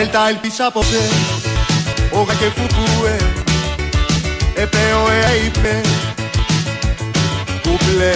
Δέλτα 0.00 0.28
ελπίσα 0.28 0.66
απόψε 0.66 1.02
Όγα 2.10 2.34
και 2.34 2.44
φουκούε 2.56 3.16
Επέω 4.54 5.06
είπε. 5.44 5.80
Κουμπλέ. 7.62 8.14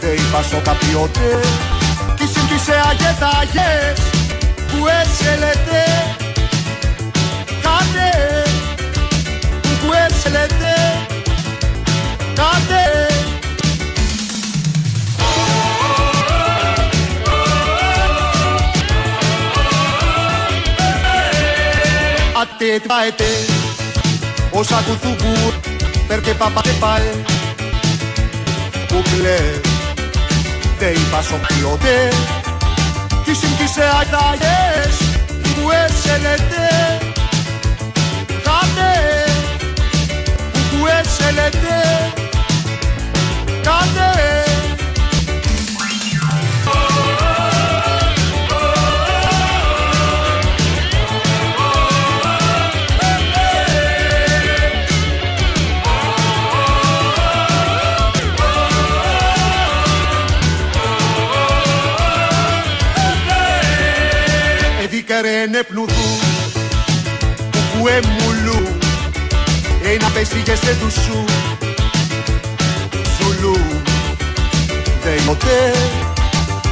Δεν 0.00 0.14
είπα 0.14 0.42
στο 0.42 0.56
καπιότε. 0.56 1.40
Κι 2.16 2.26
συμπτήσε 2.32 2.82
αγεταγές 2.90 4.00
Που 4.70 4.86
έσελετε. 5.00 5.82
Κάτε. 7.62 8.42
Που 9.80 9.92
έσελετε. 10.06 10.74
Κάτε 12.34 13.10
Ate 22.60 22.80
paete 22.80 23.46
Osa 24.52 24.82
kutugu 24.86 25.34
Perché 26.06 26.34
papá 26.34 26.60
te 26.60 26.72
pae 26.82 27.10
Κουκλέ 28.88 29.40
Δεν 30.78 30.92
είπα 30.92 31.22
στο 31.22 31.36
ποιοτέ 31.46 32.08
Τι 33.24 33.34
συμπτήσε 33.34 33.82
αγταγές 33.82 34.96
Που 35.42 35.70
έσελετε. 35.70 36.68
Κάτε 38.26 38.92
Που 40.70 40.86
έσελετε. 40.86 41.76
Κάτε 43.62 44.19
Εδίκαρε 65.22 65.62
πνουδού 65.62 66.18
Που 67.50 67.88
εμουλού 67.88 68.78
Ένα 69.84 70.10
πέσηγε 70.14 70.54
σε 70.54 70.76
τους 70.80 70.92
σου. 70.92 71.24
Σουλού 73.16 73.56
Δεν 75.02 75.24
ποτέ 75.26 75.74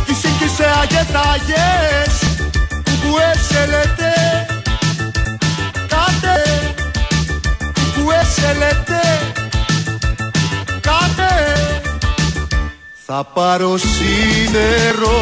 Κι 0.06 0.14
σύγκυσε 0.14 0.66
αγετάγες 0.80 2.38
Που 2.84 3.16
έσελετε. 3.32 4.12
Κάτε 5.88 6.42
Που 7.94 8.10
έσελετε. 8.10 9.00
Κάτε 10.80 11.32
θα 13.06 13.24
πάρω 13.24 13.76
σίδερο 13.76 15.18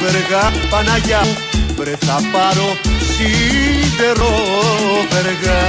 βεργά 0.00 0.52
Παναγιά 0.70 1.20
μου 1.24 1.47
Βρε 1.78 1.96
θα 2.06 2.20
πάρω 2.32 2.76
σίδερο 3.12 4.34
βεργά. 5.10 5.62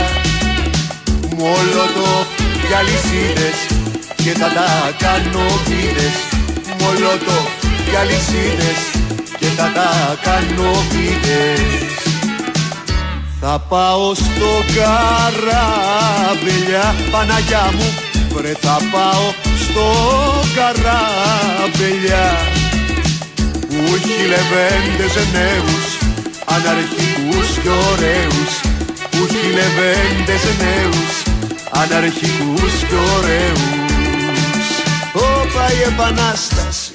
Μολότο 1.37 2.11
και 2.67 2.75
αλυσίδες 2.75 3.57
Και 4.15 4.31
θα 4.39 4.47
τα 4.57 4.69
κάνω 4.97 5.45
βίδες 5.65 6.15
Μολότο 6.79 7.39
και 7.91 7.97
αλυσίδες 7.97 8.79
Και 9.39 9.45
θα 9.45 9.71
τα 9.73 10.17
κάνω 10.23 10.71
βίδες 10.91 11.89
θα 13.41 13.59
πάω 13.69 14.13
στο 14.15 14.63
καράβελια 14.75 15.75
Παναγιά 17.11 17.73
μου. 17.77 17.93
Βρε 18.33 18.53
θα 18.61 18.77
πάω 18.91 19.33
στο 19.63 19.87
καράβελια 20.55 22.25
Που 23.67 23.79
έχει 23.95 24.27
λεβέντες 24.27 25.15
νέους 25.33 25.88
Αναρχικούς 26.55 27.49
και 27.63 27.69
ωραίους 27.91 28.53
Που 29.11 29.17
έχει 29.29 29.45
λεβέντες 29.57 30.43
νέους. 30.63 31.11
Αναρχικούς 31.71 32.73
και 32.89 32.99
ωραίους. 33.17 33.61
Όπα 35.13 35.71
η 35.71 35.81
επανάσταση 35.93 36.88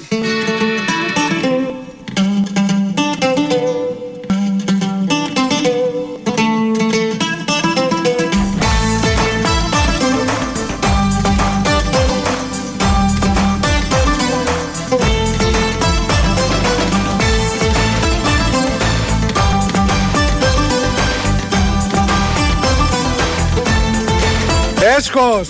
Έσχος! 24.97 25.47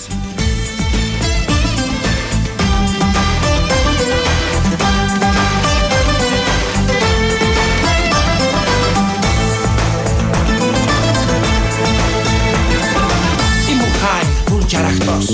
Ήμουν 13.69 13.91
χάρη, 14.01 14.28
μπουρκιαραχτός 14.50 15.25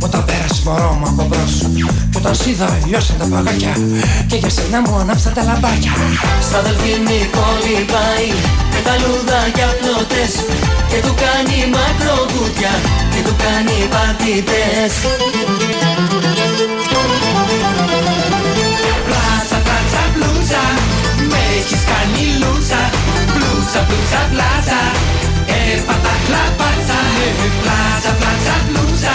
Όταν 0.00 0.24
πέρασε 0.24 0.62
μωρό 0.64 0.98
μου 1.00 1.06
από 1.08 1.26
μπρος. 1.28 1.66
Κι 2.10 2.16
όταν 2.16 2.34
σ' 2.34 2.46
είδα 2.46 2.78
λιώσαν 2.86 3.16
τα 3.18 3.24
παγάκια. 3.24 3.76
Και 4.26 4.36
για 4.36 4.50
σένα 4.50 4.80
μου 4.80 4.96
ανάψαν 4.96 5.32
τα 5.32 5.42
λαμπάκια. 5.42 5.92
Στα 6.40 6.62
δελφίνικο 6.62 7.46
πάει 7.92 8.28
Με 8.72 8.80
τα 8.84 8.94
λουδάκια 9.00 9.66
πλωτές. 9.80 10.32
Και 10.88 10.98
του 11.04 11.14
κάνει 11.22 11.56
μακροκούτια 11.74 13.01
Και 13.14 13.22
του 13.26 13.34
κάνει 13.44 13.76
παρτιτές 13.94 14.94
Πλάτσα, 19.06 19.58
πλάτσα, 19.66 20.02
πλούτσα 20.14 20.62
Με 21.30 21.40
έχεις 21.58 21.82
κάνει 21.90 22.22
λούτσα 22.40 22.80
Πλούτσα, 23.34 23.80
πλούτσα, 23.88 24.20
πλάτσα 24.32 24.80
Έρπατα, 25.72 26.12
χλαπάτσα 26.24 26.98
Πλάτσα, 27.62 28.10
πλάτσα, 28.20 28.54
πλούτσα 28.68 29.14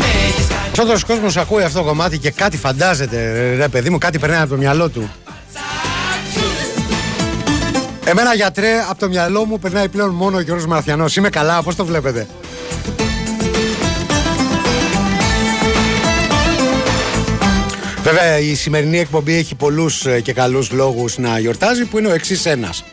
Με 0.00 0.08
έχεις 0.26 0.46
κάνει 0.52 0.68
Περισσότερος 0.72 1.04
κόσμος 1.04 1.36
ακούει 1.36 1.62
αυτό 1.62 1.78
το 1.78 1.84
κομμάτι 1.84 2.18
και 2.18 2.30
κάτι 2.30 2.56
φαντάζεται, 2.56 3.18
ρε 3.56 3.68
παιδί 3.68 3.90
μου, 3.90 3.98
κάτι 3.98 4.18
περνάει 4.18 4.40
από 4.40 4.50
το 4.50 4.56
μυαλό 4.56 4.88
του. 4.88 5.10
Εμένα 8.04 8.34
γιατρέ, 8.34 8.68
από 8.90 8.98
το 8.98 9.08
μυαλό 9.08 9.44
μου 9.44 9.58
περνάει 9.58 9.88
πλέον 9.88 10.10
μόνο 10.10 10.36
ο 10.36 10.40
Γιώργος 10.40 10.66
Μαραθιανός. 10.66 11.16
Είμαι 11.16 11.28
καλά, 11.28 11.62
πώς 11.62 11.76
το 11.76 11.84
βλέπετε; 11.84 12.26
Βέβαια 18.12 18.38
η 18.38 18.54
σημερινή 18.54 18.98
εκπομπή 18.98 19.34
έχει 19.34 19.54
πολλούς 19.54 20.06
ε, 20.06 20.20
και 20.20 20.32
καλούς 20.32 20.70
λόγους 20.70 21.18
να 21.18 21.38
γιορτάζει 21.38 21.84
που 21.84 21.98
είναι 21.98 22.08
ο 22.08 22.12
εξής 22.12 22.46
ένας. 22.46 22.84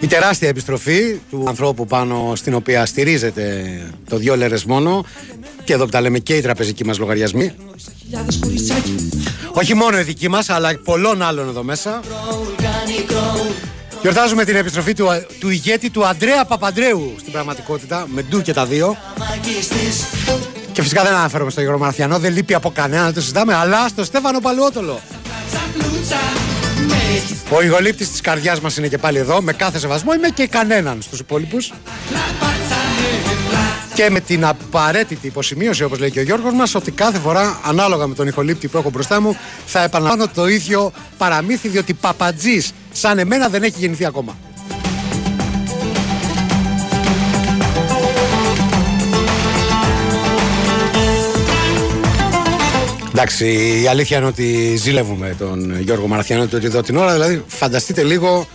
Η 0.00 0.06
τεράστια 0.06 0.48
επιστροφή 0.48 1.20
του 1.30 1.44
ανθρώπου 1.48 1.86
πάνω 1.86 2.32
στην 2.36 2.54
οποία 2.54 2.86
στηρίζεται 2.86 3.64
το 4.08 4.16
δυο 4.16 4.36
λέρες 4.36 4.64
μόνο. 4.64 5.04
Και 5.64 5.72
εδώ 5.72 5.84
που 5.84 5.90
τα 5.90 6.00
λέμε 6.00 6.18
και 6.18 6.36
οι 6.36 6.40
τραπεζικοί 6.40 6.84
μας 6.84 6.98
λογαριασμοί. 6.98 7.54
Χιλιάδες 8.02 8.38
κουρισάκια 8.38 8.92
όχι 9.52 9.74
μόνο 9.74 9.98
οι 9.98 10.02
δικοί 10.02 10.28
μας 10.28 10.50
αλλά 10.50 10.78
πολλών 10.84 11.22
άλλων 11.22 11.48
εδώ 11.48 11.62
μέσα. 11.62 12.00
Κάνει 12.56 13.02
κρόου 13.06 13.54
Γιορτάζουμε 14.02 14.44
την 14.44 14.56
επιστροφή 14.56 14.94
του, 14.94 15.06
του 15.40 15.48
ηγέτη 15.48 15.90
του 15.90 16.06
Αντρέα 16.06 16.44
Παπαντρέου 16.44 17.14
στην 17.18 17.32
πραγματικότητα 17.32 18.06
με 18.08 18.22
ντου 18.22 18.42
και 18.42 18.52
τα 18.52 18.66
δύο. 18.66 18.96
Μαγιστής 19.18 20.04
και 20.72 20.82
φυσικά 20.82 21.02
δεν 21.02 21.14
αναφέρομαι 21.14 21.50
στο 21.50 21.60
Γιώργο 21.60 21.78
Μαραθιανό 21.78 22.18
δεν 22.18 22.32
λείπει 22.32 22.54
από 22.54 22.70
κανένα 22.70 23.04
να 23.04 23.12
το 23.12 23.20
συζητάμε 23.20 23.54
αλλά 23.54 23.88
στο 23.88 24.04
Στέφανο 24.04 24.40
Παλαιότολο 24.40 25.00
Πλάτσα, 25.22 25.66
πλούτσα 25.78 26.16
Με 26.86 27.16
έχεις 27.16 27.36
Ο 27.50 27.62
ηγολήπτης 27.62 28.10
της 28.10 28.20
καρδιάς 28.20 28.60
μας 28.60 28.76
είναι 28.76 28.88
και 28.88 28.98
πάλι 28.98 29.18
εδώ 29.18 29.42
με 29.42 29.52
κάθε 29.52 29.78
σεβασμό 29.78 30.14
είμαι 30.14 30.28
και 30.28 30.46
κανέναν 30.46 31.02
στους 31.02 31.18
υπόλοιπους 31.18 31.72
χλαπάτσα 32.08 32.76
Πλάτσα 33.48 33.82
και 33.94 34.10
με 34.10 34.20
την 34.20 34.44
απαραίτητη 34.44 35.26
υποσημείωση, 35.26 35.84
όπως 35.84 35.98
λέει 35.98 36.10
και 36.10 36.18
ο 36.18 36.22
Γιώργος 36.22 36.52
μας, 36.52 36.74
ότι 36.74 36.90
κάθε 36.90 37.18
φορά, 37.18 37.60
ανάλογα 37.64 38.06
με 38.06 38.14
τον 38.14 38.26
ηχολήπτη 38.26 38.68
που 38.68 38.78
έχω 38.78 38.90
μπροστά 38.90 39.20
μου, 39.20 39.36
θα 39.66 39.82
επαναλαμβάνω 39.82 40.30
το 40.34 40.46
ίδιο 40.46 40.92
παραμύθι, 41.18 41.68
διότι 41.68 41.94
παπατζής 41.94 42.72
σαν 42.92 43.18
εμένα 43.18 43.48
δεν 43.48 43.62
έχει 43.62 43.74
γεννηθεί 43.78 44.04
ακόμα. 44.04 44.36
Εντάξει, 53.14 53.80
η 53.82 53.86
αλήθεια 53.86 54.16
είναι 54.16 54.26
ότι 54.26 54.76
ζήλευουμε 54.76 55.36
τον 55.38 55.80
Γιώργο 55.80 56.06
Μαραθιανό 56.06 56.42
ότι 56.42 56.66
εδώ 56.66 56.82
την 56.82 56.96
ώρα. 56.96 57.12
Δηλαδή, 57.12 57.44
φανταστείτε 57.46 58.02
λίγο 58.02 58.46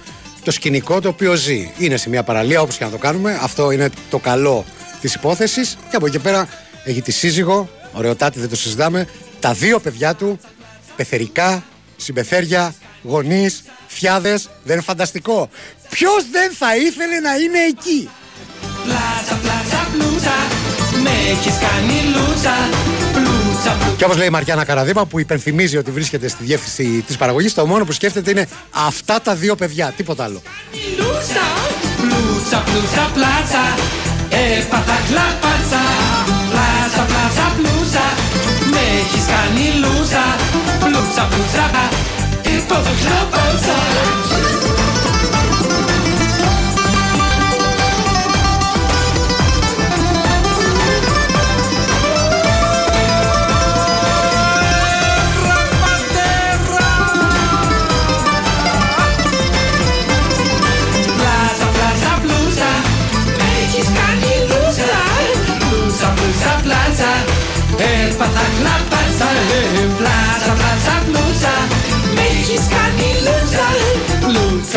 το 0.43 0.51
σκηνικό 0.51 1.01
το 1.01 1.07
οποίο 1.07 1.35
ζει. 1.35 1.71
Είναι 1.77 1.97
σε 1.97 2.09
μια 2.09 2.23
παραλία 2.23 2.61
όπως 2.61 2.77
και 2.77 2.83
να 2.83 2.89
το 2.89 2.97
κάνουμε. 2.97 3.39
Αυτό 3.41 3.71
είναι 3.71 3.89
το 4.09 4.17
καλό 4.17 4.65
της 5.01 5.13
υπόθεσης. 5.13 5.77
Και 5.89 5.95
από 5.95 6.05
εκεί 6.05 6.19
πέρα 6.19 6.47
έχει 6.83 7.01
τη 7.01 7.11
σύζυγο, 7.11 7.69
ωραιοτάτη 7.91 8.39
δεν 8.39 8.49
το 8.49 8.55
συζητάμε, 8.55 9.07
τα 9.39 9.53
δύο 9.53 9.79
παιδιά 9.79 10.15
του, 10.15 10.39
πεθερικά, 10.95 11.63
συμπεθέρια, 11.97 12.73
γονείς, 13.03 13.63
φιάδε. 13.87 14.39
Δεν 14.63 14.73
είναι 14.75 14.81
φανταστικό. 14.81 15.49
Ποιος 15.89 16.25
δεν 16.31 16.51
θα 16.51 16.75
ήθελε 16.75 17.19
να 17.19 17.35
είναι 17.35 17.59
εκεί; 17.69 18.09
Πλάζα, 18.83 19.41
πλάζα, 19.41 19.87
πλούζα, 19.91 20.37
με 21.03 21.09
έχεις 21.31 21.53
κάνει 21.57 22.01
λούζα. 22.15 23.26
Πλούζα, 23.67 23.79
πλούζα. 23.79 23.95
Και 23.97 24.03
όπως 24.03 24.17
λέει 24.17 24.27
η 24.27 24.29
Μαριάννα 24.29 24.65
Καραδίμα, 24.65 25.05
που 25.05 25.19
υπενθυμίζει 25.19 25.77
ότι 25.77 25.91
βρίσκεται 25.91 26.27
στη 26.27 26.43
διεύθυνση 26.43 27.03
της 27.07 27.17
παραγωγής, 27.17 27.53
το 27.53 27.65
μόνο 27.65 27.85
που 27.85 27.91
σκέφτεται 27.91 28.31
είναι 28.31 28.47
αυτά 28.71 29.21
τα 29.21 29.35
δύο 29.35 29.55
παιδιά, 29.55 29.93
τίποτα 29.97 30.23
άλλο. 30.23 30.41
Λούζα, 30.97 31.47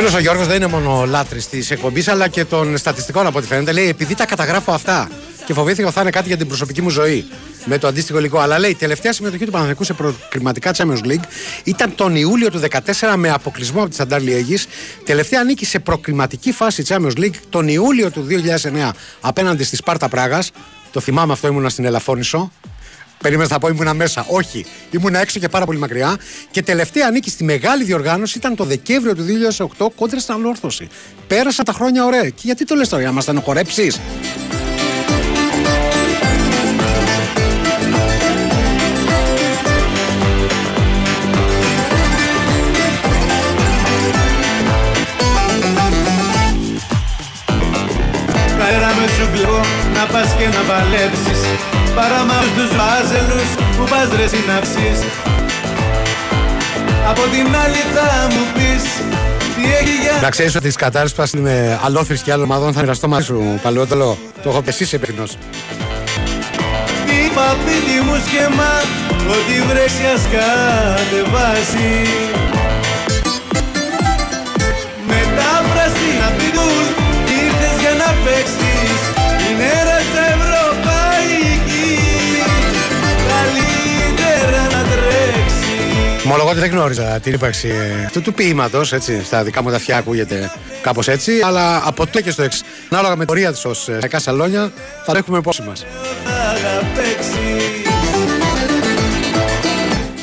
Φίλος 0.01 0.15
ο 0.15 0.21
Γιώργος 0.21 0.47
δεν 0.47 0.57
είναι 0.57 0.67
μόνο 0.67 1.05
λάτρης 1.07 1.49
της 1.49 1.71
εκπομπής, 1.71 2.09
αλλά 2.09 2.29
και 2.29 2.45
των 2.45 2.77
στατιστικών 2.77 3.27
από 3.27 3.39
ό,τι 3.39 3.47
φαίνεται. 3.47 3.73
Λέει, 3.73 3.89
επειδή 3.89 4.15
τα 4.15 4.27
καταγράφω 4.27 4.73
αυτά 4.73 5.11
και 5.47 5.53
φοβήθηκα 5.53 5.87
ότι 5.87 5.95
θα 5.95 6.01
είναι 6.01 6.11
κάτι 6.11 6.29
για 6.29 6.37
την 6.37 6.47
προσωπική 6.47 6.83
μου 6.83 6.91
ζωή 6.91 7.25
με 7.65 7.79
το 7.79 7.87
αντίστοιχο 7.87 8.19
υλικό. 8.19 8.39
Αλλά 8.39 8.59
λέει, 8.59 8.75
τελευταία 8.75 9.13
συμμετοχή 9.13 9.45
του 9.45 9.51
Παναθηναϊκού 9.51 9.85
σε 9.85 9.93
προκριματικά 9.93 10.75
Champions 10.77 11.07
League 11.07 11.25
ήταν 11.65 11.95
τον 11.95 12.17
Ιούλιο 12.17 12.51
του 12.51 12.61
2014 13.01 13.15
με 13.17 13.31
αποκλεισμό 13.31 13.81
από 13.81 13.89
τη 13.89 13.95
Σαντάρ 13.95 14.23
Λιέγης. 14.23 14.67
Τελευταία 15.05 15.45
νίκη 15.45 15.65
σε 15.65 15.79
προκριματική 15.79 16.53
φάση 16.53 16.85
Champions 16.89 17.17
League 17.17 17.37
τον 17.49 17.69
Ιούλιο 17.69 18.11
του 18.11 18.27
2009 18.83 18.91
απέναντι 19.21 19.65
στη 19.65 19.77
Σπάρτα 19.77 20.09
Πράγας. 20.09 20.51
Το 20.91 21.01
θυμάμαι 21.01 21.33
αυτό, 21.33 21.49
ήμουνα 21.49 21.69
στην 21.69 21.85
Ελαφώνησο. 21.85 22.53
Περίμενα 23.23 23.49
θα 23.49 23.59
πω 23.59 23.69
ήμουνα 23.69 23.95
μέσα. 23.95 24.25
Όχι, 24.29 24.67
ήμουνα 24.91 25.19
έξω 25.19 25.39
και 25.39 25.49
πάρα 25.49 25.65
πολύ 25.65 25.79
μακριά. 25.79 26.17
Και 26.51 26.63
τελευταία 26.63 27.11
νίκη 27.11 27.31
στη 27.31 27.45
μεγάλη 27.45 27.85
διοργάνωση 27.85 28.39
ήταν 28.39 28.55
το 28.57 28.65
Δεκέμβριο 28.65 29.15
του 29.15 29.25
2008 29.79 29.87
κόντρα 29.97 30.21
στην 30.21 30.35
Ανόρθωση. 30.35 30.89
Πέρασαν 31.27 31.65
τα 31.65 31.73
χρόνια 31.73 32.05
ωραία. 32.05 32.29
Και 32.29 32.43
γιατί 32.43 32.65
το 32.65 32.75
λες 32.75 32.89
τώρα, 32.89 33.01
για 33.01 33.11
να 33.11 33.15
μας 33.15 33.25
στενοχωρέψει. 33.25 33.93
Αέρα 48.61 48.87
με 48.87 49.07
σου 49.07 49.29
βλέπω 49.33 49.61
να 49.95 50.07
πας 50.13 50.35
και 50.39 50.47
να 50.47 50.61
παλέψεις 50.69 51.80
Παρά 51.95 52.25
μ' 52.25 52.31
αυτούς 52.31 52.69
τους 52.69 52.77
βάζελους 52.77 53.49
που 53.77 53.85
πας 53.91 54.09
ρε 54.17 54.27
συναψείς 54.27 55.01
Από 57.11 57.21
την 57.21 57.57
άλλη 57.65 57.83
θα 57.95 58.29
μου 58.31 58.45
πεις 58.55 58.83
τι 59.57 59.63
έχει 59.81 59.97
για 60.03 60.19
Να 60.23 60.31
ξέρεις 60.31 60.55
ότι 60.55 60.67
τις 60.67 60.77
κατάρρε 60.77 61.09
που 61.09 61.25
είναι 61.37 61.81
αλόθρης 61.85 62.23
και 62.23 62.33
άλλων 62.33 62.45
ομάδων 62.45 62.73
θα 62.73 62.81
μοιραστώ 62.81 63.09
μαζί 63.09 63.25
σου 63.25 63.59
παλαιότερο. 63.63 64.19
Το 64.43 64.49
έχω 64.49 64.63
πεσεί 64.63 64.85
σε 64.85 64.97
υπεύθυνο. 64.97 65.25
Είπα 67.25 67.57
πίτι 67.65 68.01
μου 68.05 68.17
σχέμα 68.27 68.71
ότι 69.35 69.63
βρέσει 69.69 70.05
ας 70.15 70.23
κατεβάσεις 70.33 72.09
Ομολογώ 86.33 86.51
ότι 86.51 86.61
δεν 86.61 86.71
γνώριζα 86.71 87.21
την 87.21 87.33
ύπαρξη 87.33 87.69
ε, 87.69 88.05
αυτού 88.05 88.23
του 88.23 88.35
ποίηματος. 88.35 88.95
Στα 89.25 89.43
δικά 89.43 89.63
μου 89.63 89.71
τα 89.71 89.77
αυτιά 89.77 89.97
ακούγεται 89.97 90.53
κάπως 90.83 91.09
έτσι. 91.09 91.41
Αλλά 91.45 91.83
από 91.87 92.07
το 92.07 92.21
και 92.21 92.31
στο 92.31 92.43
εξή. 92.43 92.63
Ανάλογα 92.89 93.13
με 93.13 93.19
την 93.19 93.27
πορεία 93.27 93.53
της 93.53 93.65
ως 93.65 93.89
λαϊκά 93.89 94.19
σαλόνια, 94.19 94.73
θα 95.05 95.13
το 95.13 95.19
έχουμε 95.19 95.39
υπόψη 95.39 95.63
μας. 95.63 95.87
Θα 96.63 96.87
παίξεις 96.95 97.35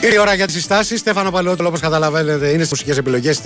Ήρθε 0.02 0.16
η 0.16 0.20
ώρα 0.20 0.34
για 0.34 0.46
τις 0.46 0.56
συστάσεις. 0.56 1.00
Στέφανο 1.00 1.32
Παλαιότολο, 1.32 1.68
όπως 1.68 1.80
καταλαβαίνετε, 1.80 2.48
είναι 2.48 2.58
στις 2.58 2.70
μουσικές 2.70 2.98
επιλογές 2.98 3.42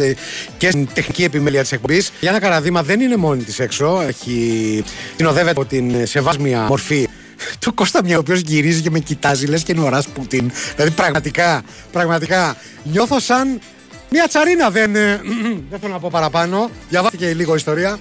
και 0.58 0.70
στην 0.70 0.88
τεχνική 0.94 1.24
επιμέλεια 1.24 1.62
της 1.62 1.72
εκπομπής. 1.72 2.12
Για 2.20 2.30
ένα 2.30 2.40
καραδίμα 2.40 2.84
δεν 2.84 3.00
είναι 3.00 3.16
μόνη 3.16 3.44
της 3.44 3.60
έξω. 3.60 4.04
Έχει... 4.08 4.84
Συνοδεύεται 5.16 5.52
από 5.52 5.66
την 5.66 6.08
σεβάσμια 6.08 6.60
μορφή 6.60 7.08
του 7.62 7.74
Κώστα 7.74 8.04
Μια, 8.04 8.18
ο 8.18 8.20
οποίος 8.20 8.40
γυρίζει 8.40 8.82
και 8.82 8.90
με 8.90 9.00
κοιτάζει, 9.00 9.46
λες 9.46 9.64
και 9.64 9.72
είναι 9.72 9.82
ο 9.82 9.90
Ρας 9.90 10.08
Πούτιν. 10.08 10.52
Δηλαδή 10.76 10.92
πραγματικά, 10.92 11.62
πραγματικά 11.92 12.56
νιώθω 12.84 13.20
σαν 13.20 13.60
μια 14.10 14.28
τσαρίνα. 14.28 14.70
Δεν, 14.70 14.96
ε, 14.96 15.22
δεν 15.70 15.80
θέλω 15.80 15.94
να 15.94 16.00
πω 16.00 16.10
παραπάνω. 16.12 16.70
Διαβάστηκε 16.90 17.34
λίγο 17.34 17.56
ιστορία. 17.56 18.00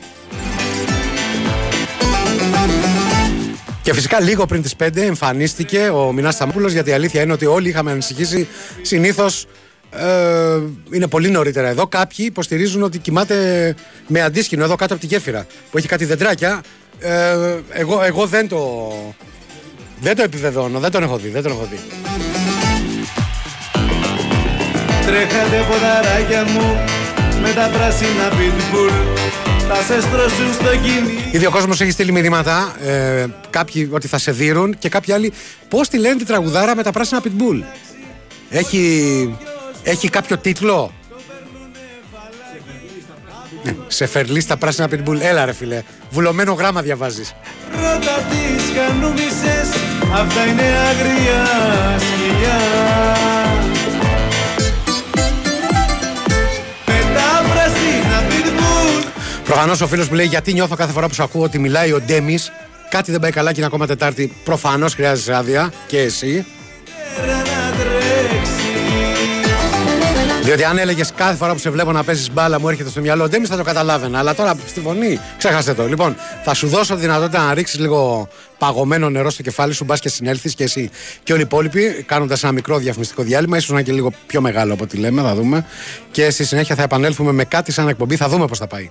Και 3.83 3.93
φυσικά 3.93 4.21
λίγο 4.21 4.47
πριν 4.47 4.63
τις 4.63 4.75
5 4.83 4.97
εμφανίστηκε 4.97 5.89
ο 5.89 6.13
Μινάς 6.13 6.35
Σταμόπουλος 6.35 6.73
γιατί 6.73 6.91
η 6.91 6.93
αλήθεια 6.93 7.23
είναι 7.23 7.33
ότι 7.33 7.47
όλοι 7.47 7.69
είχαμε 7.69 7.91
ανησυχήσει 7.91 8.49
συνήθως 8.83 9.47
ε, 9.91 10.61
είναι 10.91 11.07
πολύ 11.07 11.31
νωρίτερα 11.31 11.69
εδώ. 11.69 11.87
Κάποιοι 11.87 12.25
υποστηρίζουν 12.29 12.83
ότι 12.83 12.99
κοιμάται 12.99 13.75
με 14.07 14.23
αντίσκηνο 14.23 14.65
εδώ 14.65 14.77
κάτω 14.77 14.93
από 14.93 15.03
τη 15.03 15.09
γέφυρα 15.09 15.47
που 15.71 15.79
έχει 15.79 15.89
κάτι 15.89 16.05
δεντράκια. 16.05 16.63
Ε, 16.99 17.37
εγώ, 17.71 18.03
εγώ 18.03 18.27
δεν 18.27 18.49
το. 18.49 18.93
Δεν 20.01 20.17
το 20.17 20.23
επιβεβαιώνω, 20.23 20.79
δεν 20.79 20.91
τον 20.91 21.03
έχω 21.03 21.17
δει. 21.17 21.29
Δεν 21.29 21.43
τον 21.43 21.53
έχω 21.53 21.69
δει. 21.71 21.79
Τρέχατε 25.07 25.65
ποδαράκια 25.69 26.45
μου 26.45 26.79
με 27.43 27.53
τα 27.53 27.71
πράσινα 27.73 28.31
pitbull 28.31 28.93
Θα 29.69 29.75
σε 29.75 30.01
στρώσουν 30.01 30.53
στο 30.53 30.77
κινή 30.77 31.29
Ήδη 31.31 31.47
ο 31.47 31.51
κόσμος 31.51 31.81
έχει 31.81 31.91
στείλει 31.91 32.13
μηνύματα. 32.13 32.77
Ε, 32.81 33.27
κάποιοι 33.51 33.89
ότι 33.93 34.07
θα 34.07 34.19
σε 34.19 34.33
δίνουν 34.33 34.79
και 34.79 34.89
κάποιοι 34.89 35.15
άλλοι 35.15 35.33
πώς 35.69 35.89
τη 35.89 35.99
λένε 35.99 36.17
τη 36.17 36.25
τραγουδάρα 36.25 36.77
με 36.77 36.83
τα 36.83 36.93
πράσινα 36.93 37.23
pitbull. 37.25 37.63
Έχει, 38.51 39.37
έχει 39.83 40.09
κάποιο 40.09 40.39
τίτλο; 40.39 40.93
Ναι, 43.63 43.75
σε 43.87 44.07
φερλί 44.07 44.41
στα 44.41 44.57
πράσινα 44.57 44.89
pitbull. 44.91 45.21
Έλα 45.21 45.45
ρε 45.45 45.53
φίλε. 45.53 45.83
Βουλωμένο 46.11 46.53
γράμμα 46.53 46.83
διαβάζεις. 46.83 47.35
Ρώτα 47.73 48.27
τις 48.31 48.65
κανούμισες 48.77 49.69
Αυτά 50.13 50.45
είναι 50.45 50.63
αγρία 50.63 51.45
σκυλιά 51.99 52.59
Με 56.87 57.15
τα 57.15 57.49
πράσινα 57.53 58.23
pitbull 58.29 59.07
Προφανώς 59.45 59.81
ο 59.81 59.87
φίλος 59.87 60.09
μου 60.09 60.15
λέει 60.15 60.27
γιατί 60.27 60.53
νιώθω 60.53 60.75
κάθε 60.75 60.93
φορά 60.93 61.09
που 61.09 61.15
σου 61.15 61.23
ακούω 61.23 61.43
ότι 61.43 61.59
μιλάει 61.59 61.93
ο 61.93 62.01
Ντέμις. 62.01 62.53
Κάτι 62.91 63.11
δεν 63.11 63.21
πάει 63.21 63.31
καλά 63.31 63.51
και 63.51 63.57
είναι 63.57 63.67
ακόμα 63.67 63.87
Τετάρτη. 63.87 64.33
Προφανώς 64.45 64.95
χρειάζεσαι 64.95 65.35
άδεια 65.35 65.73
και 65.87 65.99
εσύ; 65.99 66.47
Πέρα 67.17 67.50
Διότι 70.51 70.65
αν 70.65 70.79
έλεγες 70.79 71.13
κάθε 71.17 71.37
φορά 71.37 71.53
που 71.53 71.59
σε 71.59 71.71
βλέπω 71.71 71.93
να 71.93 72.05
παίζεις 72.05 72.31
μπάλα, 72.33 72.61
μου 72.61 72.69
έρχεται 72.69 72.89
στο 72.91 73.01
μυαλό 73.01 73.25
ο 73.25 73.29
Ντέμις, 73.29 73.49
θα 73.49 73.57
το 73.57 73.63
καταλάβαινα. 73.63 74.19
Αλλά 74.19 74.35
τώρα 74.35 74.55
στη 74.67 74.81
φωνή, 74.81 75.21
ξέχασε 75.39 75.75
το. 75.75 75.87
Λοιπόν, 75.87 76.17
θα 76.45 76.55
σου 76.55 76.69
δώσω 76.69 76.95
τη 76.95 77.01
δυνατότητα 77.01 77.45
να 77.45 77.55
ρίξεις 77.55 77.79
λίγο 77.79 78.29
παγωμένο 78.59 79.11
νερό 79.11 79.31
στο 79.31 79.43
κεφάλι 79.43 79.73
σου, 79.73 79.85
μπας 79.85 80.01
και 80.01 80.09
συνέλθεις 80.09 80.55
και 80.55 80.65
εσύ 80.65 80.91
και 81.23 81.33
όλοι 81.33 81.41
οι 81.41 81.45
υπόλοιποι, 81.45 82.05
κάνοντας 82.07 82.43
ένα 82.43 82.53
μικρό 82.53 82.79
διαφημιστικό 82.79 83.23
διάλειμμα, 83.23 83.57
ίσως 83.57 83.71
να 83.71 83.75
είναι 83.75 83.89
και 83.89 83.93
λίγο 83.93 84.13
πιο 84.27 84.41
μεγάλο 84.41 84.73
από 84.73 84.83
ό,τι 84.85 84.97
λέμε, 84.97 85.23
θα 85.23 85.35
δούμε. 85.35 85.67
Και 86.11 86.31
στη 86.31 86.45
συνέχεια 86.45 86.75
θα 86.75 86.83
επανέλθουμε 86.83 87.33
με 87.33 87.45
κάτι 87.45 87.73
σαν 87.73 87.89
εκπομπή, 87.89 88.17
θα 88.17 88.29
δούμε 88.29 88.47
πώς 88.47 88.59
θα 88.59 88.67
πάει. 88.67 88.91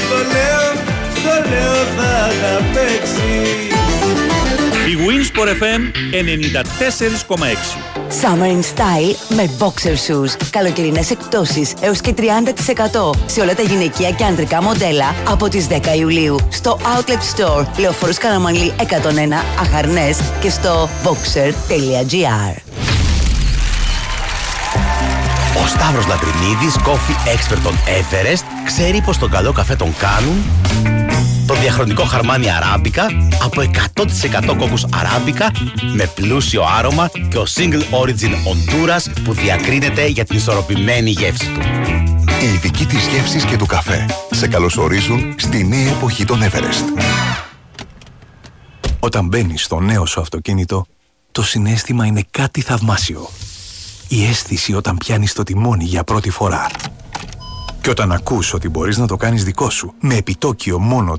Στο 0.00 0.16
λέω, 0.16 0.72
στο 1.14 1.50
λέω 1.50 1.74
θα 1.96 2.28
τα 2.40 2.64
παίξεις 2.72 3.27
Η 3.27 3.27
Winsport 5.06 5.48
FM 5.60 5.80
94,6. 6.12 7.78
Summer 8.20 8.46
in 8.46 8.62
Style 8.62 9.14
με 9.28 9.50
boxer 9.58 9.94
shoes. 10.06 10.46
Καλοκαιρινές 10.50 11.10
εκπτώσεις 11.10 11.72
έως 11.80 12.00
και 12.00 12.14
30% 12.16 12.20
σε 13.26 13.40
όλα 13.40 13.54
τα 13.54 13.62
γυναικεία 13.62 14.10
και 14.10 14.24
ανδρικά 14.24 14.62
μοντέλα 14.62 15.14
από 15.28 15.48
τις 15.48 15.66
10 15.66 15.96
Ιουλίου 15.98 16.36
στο 16.48 16.78
Outlet 16.82 17.40
Store 17.40 17.66
Λεωφόρος 17.78 18.18
Καραμανλή 18.18 18.72
101 18.78 18.84
Αχαρνές 19.60 20.18
και 20.40 20.50
στο 20.50 20.88
boxer.gr. 21.04 22.62
Ο 25.62 25.66
Σταύρος 25.66 26.06
Λατρινίδης, 26.06 26.76
coffee 26.76 27.28
expert 27.28 27.58
των 27.62 27.72
Everest, 27.72 28.44
ξέρει 28.64 29.00
πως 29.00 29.18
τον 29.18 29.30
καλό 29.30 29.52
καφέ 29.52 29.76
τον 29.76 29.94
κάνουν; 29.98 30.44
το 30.82 31.07
διαχρονικό 31.60 32.04
χαρμάνι 32.04 32.50
αράμπικα 32.50 33.06
από 33.42 33.62
100% 33.94 34.56
κόκκους 34.58 34.84
αράμπικα 34.94 35.50
με 35.94 36.10
πλούσιο 36.14 36.62
άρωμα 36.78 37.10
και 37.30 37.38
ο 37.38 37.44
single 37.54 37.82
origin 38.02 38.32
Honduras 38.32 39.12
που 39.24 39.32
διακρίνεται 39.32 40.06
για 40.06 40.24
την 40.24 40.36
ισορροπημένη 40.36 41.10
γεύση 41.10 41.52
του. 41.52 41.60
Οι 42.42 42.46
ειδικοί 42.54 42.86
της 42.86 43.06
γεύσης 43.06 43.44
και 43.44 43.56
του 43.56 43.66
καφέ 43.66 44.06
σε 44.30 44.48
καλωσορίζουν 44.48 45.34
στη 45.38 45.64
νέα 45.64 45.90
εποχή 45.90 46.24
των 46.24 46.40
Everest. 46.42 47.02
Όταν 49.00 49.26
μπαίνεις 49.26 49.64
στο 49.64 49.80
νέο 49.80 50.06
σου 50.06 50.20
αυτοκίνητο, 50.20 50.86
το 51.32 51.42
συνέστημα 51.42 52.06
είναι 52.06 52.24
κάτι 52.30 52.60
θαυμάσιο. 52.60 53.28
Η 54.08 54.24
αίσθηση 54.24 54.74
όταν 54.74 54.96
πιάνεις 54.96 55.32
το 55.32 55.42
τιμόνι 55.42 55.84
για 55.84 56.04
πρώτη 56.04 56.30
φορά. 56.30 56.66
Και 57.80 57.90
όταν 57.90 58.12
ακούς 58.12 58.52
ότι 58.52 58.68
μπορείς 58.68 58.98
να 58.98 59.06
το 59.06 59.16
κάνεις 59.16 59.44
δικό 59.44 59.70
σου 59.70 59.94
με 60.00 60.14
επιτόκιο 60.14 60.78
μόνο 60.78 61.18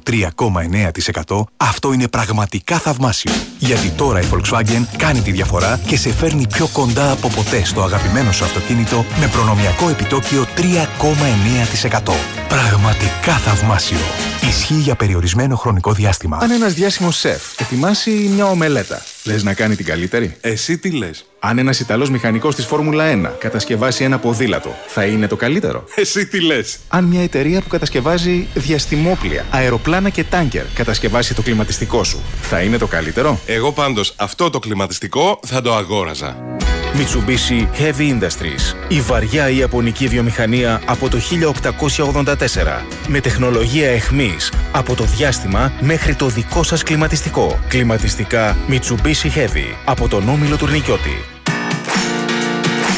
3,9% 1.28 1.44
αυτό 1.58 1.94
είναι 1.94 2.08
πραγματικά 2.08 2.78
θαυμάσιο. 2.78 3.32
Γιατί 3.60 3.90
τώρα 3.90 4.20
η 4.20 4.26
Volkswagen 4.34 4.84
κάνει 4.98 5.22
τη 5.22 5.32
διαφορά 5.32 5.80
και 5.88 5.98
σε 5.98 6.14
φέρνει 6.14 6.48
πιο 6.48 6.68
κοντά 6.74 7.12
από 7.12 7.28
ποτέ 7.28 7.66
στο 7.66 7.82
αγαπημένο 7.82 8.32
σου 8.32 8.44
αυτοκίνητο 8.44 9.06
με 9.20 9.28
προνομιακό 9.28 9.90
επιτόκιο 9.90 10.46
3,9%. 10.58 12.39
Πραγματικά 12.50 13.34
θαυμάσιο. 13.34 13.98
Ισχύει 14.42 14.74
για 14.74 14.96
περιορισμένο 14.96 15.56
χρονικό 15.56 15.94
διάστημα. 15.94 16.38
Αν 16.42 16.52
ένας 16.52 16.74
διάσημος 16.74 17.18
σεφ 17.18 17.60
ετοιμάσει 17.60 18.12
μια 18.12 18.46
ομελέτα, 18.46 19.04
λες 19.24 19.44
να 19.44 19.54
κάνει 19.54 19.76
την 19.76 19.86
καλύτερη; 19.86 20.38
Εσύ 20.42 20.78
τι 20.78 20.92
λες; 20.92 21.26
Αν 21.40 21.58
ένας 21.58 21.80
Ιταλός 21.80 22.10
μηχανικός 22.10 22.56
της 22.56 22.66
Φόρμουλα 22.66 23.06
1 23.06 23.32
κατασκευάσει 23.40 24.04
ένα 24.04 24.20
ποδήλατο, 24.20 24.76
θα 24.88 25.04
είναι 25.06 25.28
το 25.28 25.36
καλύτερο; 25.36 25.84
Εσύ 25.96 26.26
τι 26.26 26.42
λες; 26.42 26.80
Αν 26.88 27.04
μια 27.04 27.24
εταιρεία 27.24 27.62
που 27.62 27.68
κατασκευάζει 27.68 28.48
διαστημόπλια, 28.54 29.46
αεροπλάνα 29.50 30.10
και 30.10 30.24
τάγκερ 30.24 30.66
κατασκευάσει 30.74 31.34
το 31.36 31.42
κλιματιστικό 31.42 32.04
σου, 32.04 32.22
θα 32.42 32.62
είναι 32.62 32.78
το 32.78 32.88
καλύτερο; 32.88 33.40
Εγώ 33.46 33.72
πάντως 33.72 34.14
αυτό 34.16 34.50
το 34.50 34.60
κλιματιστικό 34.60 35.40
θα 35.46 35.62
το 35.62 35.76
αγόραζα. 35.76 36.59
Mitsubishi 36.94 37.68
Heavy 37.80 38.20
Industries. 38.20 38.76
Η 38.88 39.02
βαριά 39.02 39.50
Ιαπωνική 39.50 40.08
βιομηχανία 40.08 40.82
από 40.86 41.10
το 41.10 41.18
1884. 41.18 42.84
Με 43.08 43.20
τεχνολογία 43.20 43.90
εχμής 43.90 44.52
από 44.72 44.96
το 44.96 45.04
διάστημα 45.04 45.72
μέχρι 45.80 46.16
το 46.16 46.28
δικό 46.28 46.64
σας 46.64 46.84
κλιματιστικό. 46.84 47.60
Κλιματιστικά 47.68 48.58
Mitsubishi 48.70 49.28
Heavy 49.36 49.76
από 49.86 50.08
τον 50.08 50.30
Όμιλο 50.30 50.58
Τουρνικιώτη. 50.58 51.26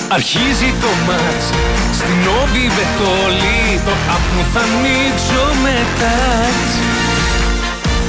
Αρχίζει 0.09 0.73
το 0.81 0.87
μάτς 1.07 1.45
Στην 1.93 2.27
Όβι 2.41 2.67
Βετόλη 2.77 3.81
Το 3.85 3.91
απ' 3.91 4.35
μου 4.35 4.45
θα 4.53 4.59
ανοίξω 4.59 5.43
με 5.63 5.75
τάτς 5.99 7.00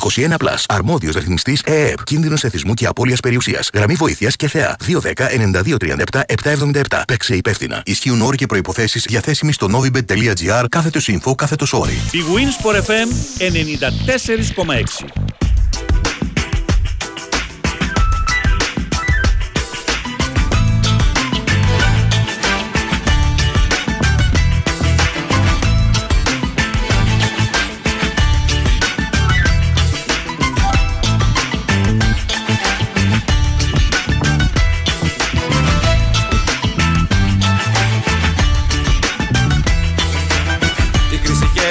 21 0.00 0.36
Plus. 0.36 0.64
Αρμόδιος 0.68 1.14
ρυθμιστής 1.14 1.62
ΕΕΠ. 1.62 2.04
Κίνδυνος 2.04 2.44
εθισμού 2.44 2.74
και 2.74 2.86
απώλειας 2.86 3.20
περιουσίας. 3.20 3.70
Γραμμή 3.74 3.94
βοήθειας 3.94 4.36
και 4.36 4.48
θεά. 4.48 4.76
210-9237-777. 4.86 7.02
Παίξε 7.06 7.36
υπεύθυνα. 7.36 7.82
Ισχύουν 7.84 8.20
όροι 8.20 8.36
και 8.36 8.46
προποθέσει 8.46 8.98
διαθέσιμοι 8.98 9.52
στο 9.52 9.68
novibet.gr 9.72 10.64
κάθετος 10.68 11.08
info 11.10 11.34
κάθετος 11.36 11.72
όρι. 11.72 11.98
Η 12.12 12.22
Winsport 12.34 12.76
FM 12.76 13.08
94,6. 13.38 15.04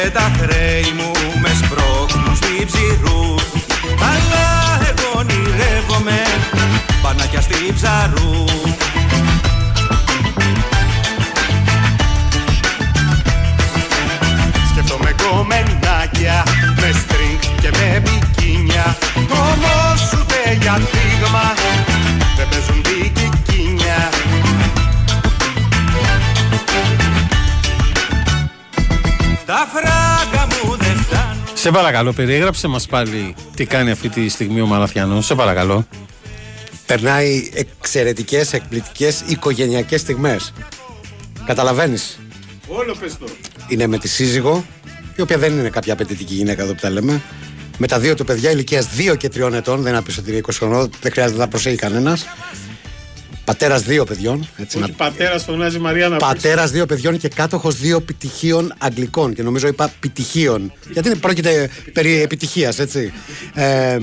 Και 0.01 0.09
τα 0.09 0.31
χρέη 0.37 0.93
μου 0.97 1.11
με 1.41 1.49
σπρώχνουν 1.49 2.35
στη 2.35 2.65
ψηρού 2.65 3.35
Αλλά 4.11 4.45
εγώ 4.89 5.19
ονειρεύομαι 5.19 6.19
πανάκια 7.01 7.41
στη 7.41 7.73
ψαρού. 7.73 8.43
Σκέφτομαι 14.71 15.15
κομμενάκια 15.23 16.43
με 16.75 16.91
στριγκ 17.01 17.39
και 17.61 17.69
με 17.77 18.01
μπικίνια. 18.03 18.97
Όμως 19.29 20.01
ούτε 20.13 20.57
για 20.61 20.75
δείγμα 20.91 21.53
δεν 22.37 22.47
παίζουν 22.49 22.81
μπικικίνια 22.81 23.14
φράγκα 29.73 30.47
μου 30.47 30.75
δεν 30.77 30.97
φτάνουν 30.97 31.43
Σε 31.53 31.71
παρακαλώ, 31.71 32.13
περιέγραψε 32.13 32.67
μας 32.67 32.85
πάλι 32.85 33.35
τι 33.55 33.65
κάνει 33.65 33.91
αυτή 33.91 34.09
τη 34.09 34.29
στιγμή 34.29 34.61
ο 34.61 34.65
Μαλαφιανός. 34.65 35.25
Σε 35.25 35.35
παρακαλώ. 35.35 35.87
Περνάει 36.85 37.49
εξαιρετικές, 37.53 38.53
εκπληκτικές 38.53 39.23
οικογενειακές 39.27 40.01
στιγμές. 40.01 40.53
Καταλαβαίνεις; 41.45 42.19
Όλο 42.67 42.95
πες 42.99 43.17
το. 43.17 43.25
Είναι 43.67 43.87
με 43.87 43.97
τη 43.97 44.07
σύζυγο, 44.07 44.65
η 45.15 45.21
οποία 45.21 45.37
δεν 45.37 45.57
είναι 45.57 45.69
κάποια 45.69 45.93
απαιτητική 45.93 46.33
γυναίκα 46.33 46.63
εδώ 46.63 46.73
που 46.73 46.81
τα 46.81 46.89
λέμε. 46.89 47.21
Με 47.77 47.87
τα 47.87 47.99
δύο 47.99 48.15
του 48.15 48.23
παιδιά 48.23 48.51
ηλικίας 48.51 48.87
2 49.11 49.15
και 49.17 49.29
3 49.35 49.53
ετών, 49.53 49.81
δεν 49.81 49.95
άπεισε 49.95 50.19
ότι 50.19 50.29
είναι 50.29 50.41
20 50.45 50.49
χρονών, 50.53 50.89
δεν 51.01 51.11
χρειάζεται 51.11 51.37
να 51.37 51.43
τα 51.43 51.49
προσέχει 51.49 51.75
κανένας. 51.75 52.25
Πατέρας 53.45 53.81
δύο 53.81 54.03
παιδιών. 54.03 54.47
Έτσι, 54.57 54.77
Όχι, 54.77 54.91
πατέρας 54.91 55.43
φωνάζει 55.43 55.79
Μαριάννα. 55.79 56.17
Πατέρας 56.17 56.71
δύο 56.71 56.85
παιδιών 56.85 57.17
και 57.17 57.27
κάτοχος 57.27 57.75
δύο 57.79 58.01
πτυχίων 58.01 58.73
Αγγλικών. 58.77 59.33
Και 59.33 59.43
νομίζω 59.43 59.67
είπα 59.67 59.93
πτυχίων. 59.99 60.73
Γιατί 60.91 61.15
πρόκειται 61.15 61.69
περί 61.93 62.21
επιτυχίας, 62.21 62.79
έτσι. 62.79 63.13
Ε, 63.53 63.97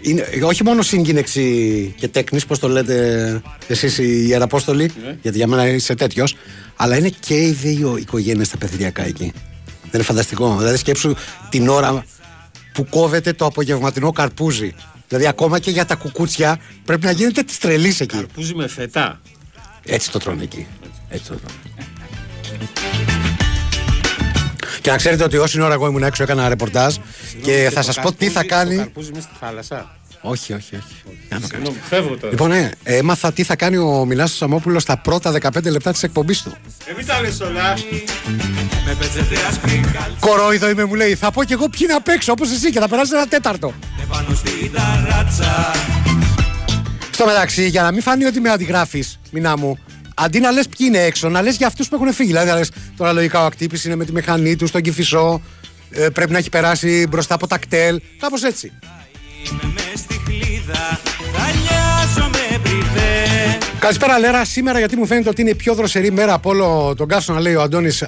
είναι, 0.00 0.28
όχι 0.42 0.64
μόνο 0.64 0.82
σύγκυνεξη 0.82 1.94
και 1.98 2.08
τέκνης, 2.08 2.46
πώς 2.46 2.58
το 2.58 2.68
λέτε 2.68 3.42
εσείς 3.68 3.98
οι 3.98 4.26
Ιεραπόστολοι, 4.28 4.90
γιατί 5.22 5.36
για 5.36 5.46
μένα 5.46 5.68
είσαι 5.68 5.94
τέτοιος, 5.94 6.36
αλλά 6.76 6.96
είναι 6.96 7.10
και 7.20 7.34
οι 7.34 7.50
δύο 7.50 7.96
οικογένειες 7.96 8.46
στα 8.46 8.58
παιδιακά 8.58 9.06
εκεί. 9.06 9.32
Δεν 9.82 9.90
είναι 9.94 10.02
φανταστικό. 10.02 10.56
Δηλαδή, 10.58 10.76
σκέψου 10.76 11.14
την 11.48 11.68
ώρα 11.68 12.04
που 12.72 12.86
κόβεται 12.90 13.32
το 13.32 13.44
απογευματινό 13.44 14.12
καρπούζι. 14.12 14.74
Δηλαδή, 15.08 15.26
ακόμα 15.26 15.58
και 15.58 15.70
για 15.70 15.84
τα 15.84 15.94
κουκούτσια 15.94 16.58
πρέπει 16.84 17.04
να 17.04 17.10
γίνεται 17.10 17.42
της 17.42 17.58
τρελής 17.58 18.00
εκεί. 18.00 18.16
Καρπούζι 18.16 18.54
με 18.54 18.68
φετά. 18.68 19.20
Έτσι 19.84 20.10
το 20.10 20.18
τρώνε 20.18 20.42
εκεί. 20.42 20.66
Έτσι 21.08 21.28
το 21.28 21.34
τρώνε. 21.34 21.60
Και 24.80 24.90
να 24.90 24.96
ξέρετε 24.96 25.24
ότι 25.24 25.36
όση 25.36 25.60
ώρα 25.60 25.74
εγώ 25.74 25.86
ήμουν 25.86 26.02
έξω 26.02 26.22
έκανα 26.22 26.48
ρεπορτάζ 26.48 26.96
και 27.42 27.70
θα 27.72 27.82
σας 27.82 28.00
πω 28.00 28.12
τι 28.12 28.28
θα 28.28 28.40
Το 28.40 28.46
κάνει. 28.46 28.76
καρπούζι 28.76 29.10
μες 29.12 29.22
στη 29.22 29.32
θάλασσα. 29.40 29.96
Όχι, 30.20 30.52
όχι, 30.52 30.76
όχι. 30.76 31.18
Να 31.28 31.40
το 31.40 31.46
κάνεις. 31.46 31.48
Συγγνώμη, 31.48 31.76
φεύγω 31.82 32.16
τώρα. 32.16 32.30
Λοιπόν, 32.32 32.48
ναι, 32.48 32.70
έμαθα 32.82 33.32
τι 33.32 33.42
θα 33.42 33.56
κάνει 33.56 33.76
ο 33.76 34.04
Μιλάσο 34.04 34.34
Σαμόπουλος 34.34 34.82
στα 34.82 34.96
πρώτα 34.98 35.32
15 35.32 35.70
λεπτά 35.70 35.92
της 35.92 36.02
εκπομπής 36.02 36.42
του. 36.42 36.56
Ε, 36.86 36.92
μην 36.96 37.06
τα 37.06 37.20
λες 37.20 37.40
όλα. 37.40 37.74
Με 38.86 38.94
πετσέτε 38.98 39.36
άσπρη 39.48 39.70
καλή 39.70 40.14
Κορόιδο 40.20 40.68
είμαι, 40.68 40.84
μου 40.84 40.94
λέει. 40.94 41.14
Θα 41.14 41.30
πω 41.30 41.44
κι 41.44 41.52
εγώ 41.52 41.68
ποιοι 41.68 41.86
να 41.90 42.00
παίξω 42.00 42.32
όπως 42.32 42.50
εσύ 42.50 42.70
και 42.70 42.80
θα 42.80 42.88
περάσει 42.88 43.10
ένα 43.14 43.26
τέταρτο. 43.26 43.74
πάνω 44.08 44.34
στην 44.34 44.72
ταράτσα 44.72 45.72
Στο 47.10 47.26
μεταξύ, 47.26 47.68
για 47.68 47.82
να 47.82 47.92
μην 47.92 48.02
φανεί 48.02 48.24
ότι 48.24 48.40
με 48.40 48.50
αντιγράφεις, 48.50 49.18
μηνά 49.30 49.56
μου, 49.58 49.78
αντί 50.14 50.40
να 50.40 50.50
λες 50.50 50.68
ποιοι 50.68 50.86
είναι 50.88 50.98
έξω, 51.02 51.28
να 51.28 51.42
λες 51.42 51.56
για 51.56 51.66
αυτούς 51.66 51.88
που 51.88 51.94
έχουν 51.94 52.12
φύγει. 52.12 52.28
Δηλαδή, 52.28 52.48
να 52.48 52.54
λες 52.56 52.70
τώρα 52.96 53.12
λογικά 53.12 53.42
ο 53.42 53.46
ακτύπης 53.46 53.84
είναι 53.84 53.96
με 53.96 54.04
τη 54.04 54.12
μηχανή 54.12 54.56
του 54.56 54.66
στον 54.66 54.80
κυφισό, 54.80 55.42
ε, 55.90 56.08
πρέπει 56.08 56.32
να 56.32 56.38
έχει 56.38 56.48
περάσει 56.48 57.06
μπροστά 57.08 57.34
από 57.34 57.46
τα 57.46 57.58
κτέλ. 57.58 58.00
Κάπως 58.20 58.42
έτσι. 58.42 58.72
Είδα 60.66 61.00
Θα 61.32 61.50
νοιάζομαι 61.62 62.58
πριβέ 62.62 63.58
Καλησπέρα, 63.78 64.18
Λέρα. 64.18 64.44
Σήμερα, 64.44 64.78
γιατί 64.78 64.96
μου 64.96 65.06
φαίνεται 65.06 65.28
ότι 65.28 65.40
είναι 65.40 65.50
η 65.50 65.54
πιο 65.54 65.74
δροσερή 65.74 66.10
μέρα 66.10 66.32
από 66.32 66.50
όλο 66.50 66.94
τον 66.96 67.08
καύσωνα, 67.08 67.40
λέει 67.40 67.54
ο 67.54 67.62
Αντώνης 67.62 68.04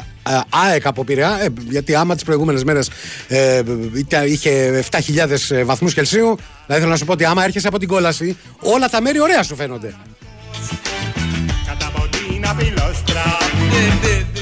ΑΕΚ 0.48 0.86
από 0.86 1.04
Πειραιά. 1.04 1.38
Ε, 1.42 1.48
γιατί 1.68 1.94
άμα 1.94 2.14
τις 2.14 2.24
προηγούμενες 2.24 2.64
μέρες 2.64 2.90
ε, 3.28 3.62
ήταν- 3.94 4.26
είχε 4.26 4.84
7.000 4.90 5.64
βαθμούς 5.64 5.94
Κελσίου, 5.94 6.36
θα 6.66 6.76
ήθελα 6.76 6.90
να 6.90 6.96
σου 6.96 7.04
πω 7.04 7.12
ότι 7.12 7.24
άμα 7.24 7.44
έρχεσαι 7.44 7.68
από 7.68 7.78
την 7.78 7.88
κόλαση, 7.88 8.36
όλα 8.60 8.88
τα 8.88 9.00
μέρη 9.02 9.20
ωραία 9.20 9.42
σου 9.42 9.56
φαίνονται. 9.56 9.94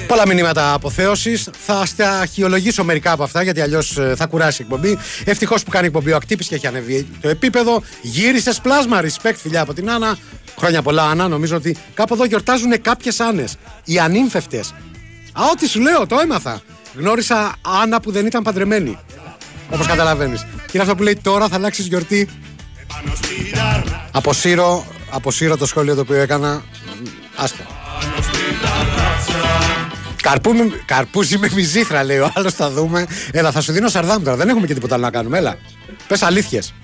Πολλά 0.06 0.26
μηνύματα 0.26 0.72
αποθέωσης. 0.72 1.48
Θα 1.66 1.86
σταχυολογήσω 1.86 2.84
μερικά 2.84 3.12
από 3.12 3.22
αυτά 3.22 3.42
γιατί 3.42 3.60
αλλιώς 3.60 3.98
θα 4.16 4.26
κουράσει 4.26 4.62
η 4.62 4.64
εκπομπή. 4.68 4.98
Ευτυχώς 5.24 5.62
που 5.62 5.70
κάνει 5.70 5.86
εκπομπή 5.86 6.12
ο 6.12 6.16
Ακτύπης 6.16 6.48
και 6.48 6.54
έχει 6.54 6.66
ανέβει 6.66 7.06
το 7.20 7.28
επίπεδο. 7.28 7.82
Γύρισε 8.02 8.52
πλάσμα. 8.62 9.00
Respect, 9.02 9.34
φιλιά 9.36 9.60
από 9.60 9.74
την 9.74 9.90
Άννα. 9.90 10.18
Χρόνια 10.58 10.82
πολλά, 10.82 11.02
Άννα. 11.02 11.28
Νομίζω 11.28 11.56
ότι 11.56 11.76
κάπου 11.94 12.14
εδώ 12.14 12.24
γιορτάζουν 12.24 12.82
κάποιες 12.82 13.20
Άνε. 13.20 13.44
Οι 13.84 13.98
ανήμφευτε. 13.98 14.58
Α, 15.32 15.42
ό,τι 15.52 15.68
σου 15.68 15.80
λέω, 15.80 16.06
το 16.06 16.18
έμαθα. 16.22 16.60
Γνώρισα 16.96 17.54
Άννα 17.82 18.00
που 18.00 18.10
δεν 18.10 18.26
ήταν 18.26 18.42
παντρεμένη. 18.42 18.98
Όπως 19.70 19.86
καταλαβαίνεις. 19.86 20.40
Και 20.40 20.70
είναι 20.72 20.82
αυτό 20.82 20.94
που 20.94 21.02
λέει 21.02 21.18
τώρα 21.22 21.48
θα 21.48 21.54
αλλάξεις 21.54 21.86
γιορτή. 21.86 22.28
Αποσύρω, 24.10 24.86
αποσύρω 25.10 25.56
το 25.56 25.66
σχόλιο 25.66 25.94
το 25.94 26.00
οποίο 26.00 26.16
έκανα. 26.16 26.62
Άστο. 27.36 27.62
Καρπού 30.26 30.52
με, 30.54 30.82
καρπούζι 30.84 31.38
με 31.38 31.50
μυζήθρα 31.54 32.04
λέει 32.04 32.18
ο 32.18 32.30
άλλος. 32.34 32.54
Θα 32.54 32.70
δούμε. 32.70 33.06
Έλα, 33.32 33.50
θα 33.50 33.60
σου 33.60 33.72
δίνω 33.72 33.88
σαρδάμ 33.88 34.22
τώρα. 34.22 34.36
Δεν 34.36 34.48
έχουμε 34.48 34.66
και 34.66 34.74
τίποτα 34.74 34.94
άλλο 34.94 35.04
να 35.04 35.10
κάνουμε. 35.10 35.38
Έλα. 35.38 35.58
Πες 36.08 36.22
αλήθειες. 36.22 36.74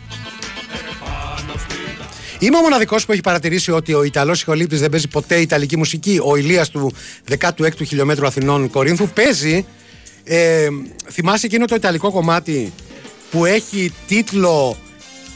Είμαι 2.39 2.57
ο 2.57 2.61
μοναδικός 2.61 3.05
που 3.05 3.13
έχει 3.13 3.21
παρατηρήσει 3.21 3.71
ότι 3.71 3.95
ο 3.95 4.03
Ιταλός 4.03 4.43
ηχολήπτης 4.43 4.81
δεν 4.81 4.91
παίζει 4.91 5.09
ποτέ 5.09 5.37
Ιταλική 5.37 5.77
μουσική. 5.77 6.21
Ο 6.25 6.37
Ηλίας 6.37 6.71
του 6.71 6.93
16ου 7.29 7.87
χιλιόμετρου 7.87 8.27
Αθηνών 8.27 8.71
Κορίνθου 8.71 9.09
παίζει. 9.09 9.67
Ε, 10.25 10.69
θυμάσαι 11.11 11.47
εκείνο 11.47 11.65
το 11.65 11.75
Ιταλικό 11.75 12.11
κομμάτι 12.11 12.73
που 13.31 13.45
έχει 13.45 13.93
τίτλο 14.07 14.77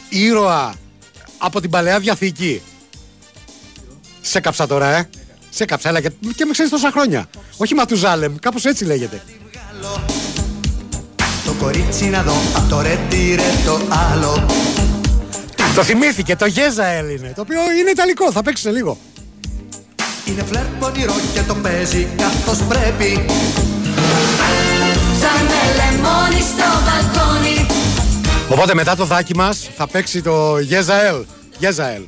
Ήρωα 0.09 0.75
από 1.39 1.61
την 1.61 1.71
Παλαιά 1.71 1.99
Διαθήκη. 1.99 2.63
Σε 4.21 4.41
κάψα 4.41 4.67
τώρα, 4.67 4.97
ε. 4.97 5.09
Σε 5.57 5.65
κάψα, 5.65 5.89
έλα 5.89 6.01
και, 6.01 6.11
και 6.37 6.45
με 6.45 6.51
ξέρεις 6.53 6.71
τόσα 6.71 6.91
χρόνια. 6.91 7.29
Όχι 7.57 7.75
Ματουζάλεμ, 7.75 8.35
κάπως 8.41 8.65
έτσι 8.65 8.85
λέγεται. 8.85 9.23
Το 11.45 11.53
κορίτσι 11.61 12.05
να 12.05 12.23
δω 12.23 12.33
απ' 12.57 12.69
το 12.69 12.81
ρε 12.81 12.99
το 13.65 13.81
άλλο 14.13 14.47
Το 15.75 15.83
θυμήθηκε, 15.83 16.37
το 16.37 16.47
Γέζαελ 16.47 17.11
είναι. 17.11 17.33
Το 17.35 17.41
οποίο 17.41 17.61
είναι 17.81 17.91
Ιταλικό, 17.91 18.33
θα 18.33 18.43
παίξει 18.43 18.63
σε 18.63 18.71
λίγο. 18.71 18.99
Είναι 20.25 20.43
φλερ 20.43 20.65
πονηρό 20.65 21.15
και 21.35 21.41
το 21.41 21.55
παίζει 21.55 22.09
καθώς 22.17 22.59
πρέπει 22.69 23.25
Σαν 25.21 25.47
λεμόνι 25.77 26.41
στο 26.41 26.69
μπαλκόνι 26.85 27.67
Οπότε 28.51 28.75
μετά 28.75 28.97
το 28.97 29.05
δάκι 29.05 29.35
μας 29.35 29.69
θα 29.77 29.87
παίξει 29.89 30.23
το 30.23 30.59
Γέζαελ. 30.59 31.25
Γέζαελ. 31.59 32.03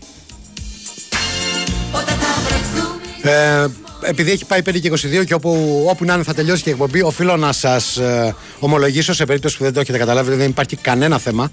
Ε, 3.28 3.66
επειδή 4.00 4.30
έχει 4.30 4.44
πάει 4.44 4.60
5 4.64 4.80
και 4.80 4.92
22 5.20 5.24
και 5.24 5.34
όπου, 5.34 5.84
όπου 5.88 6.04
να 6.04 6.14
είναι 6.14 6.22
θα 6.22 6.34
τελειώσει 6.34 6.62
και 6.62 6.68
η 6.68 6.72
εκπομπή, 6.72 7.02
οφείλω 7.02 7.36
να 7.36 7.52
σας 7.52 7.96
ε, 7.96 8.34
ομολογήσω 8.58 9.12
σε 9.12 9.24
περίπτωση 9.24 9.56
που 9.56 9.64
δεν 9.64 9.72
το 9.72 9.80
έχετε 9.80 9.98
καταλάβει, 9.98 10.34
δεν 10.34 10.48
υπάρχει 10.48 10.76
κανένα 10.76 11.18
θέμα. 11.18 11.50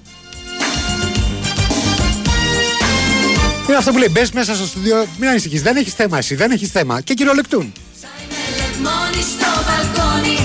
Είναι 3.67 3.77
αυτό 3.77 3.91
που 3.91 3.97
λέει: 3.97 4.09
Μπες 4.11 4.31
μέσα 4.31 4.55
στο 4.55 4.65
στούντιο, 4.65 5.05
μην 5.17 5.29
ανησυχείς. 5.29 5.61
Δεν 5.61 5.75
έχεις 5.75 5.93
θέμα 5.93 6.17
εσύ, 6.17 6.35
δεν 6.35 6.51
έχεις 6.51 6.69
θέμα. 6.71 7.01
Και 7.01 7.13
κυριολεκτούν. 7.13 7.73
Λεμόνι 8.57 9.21
στο 9.21 9.49
μπαλκόνι 9.65 10.37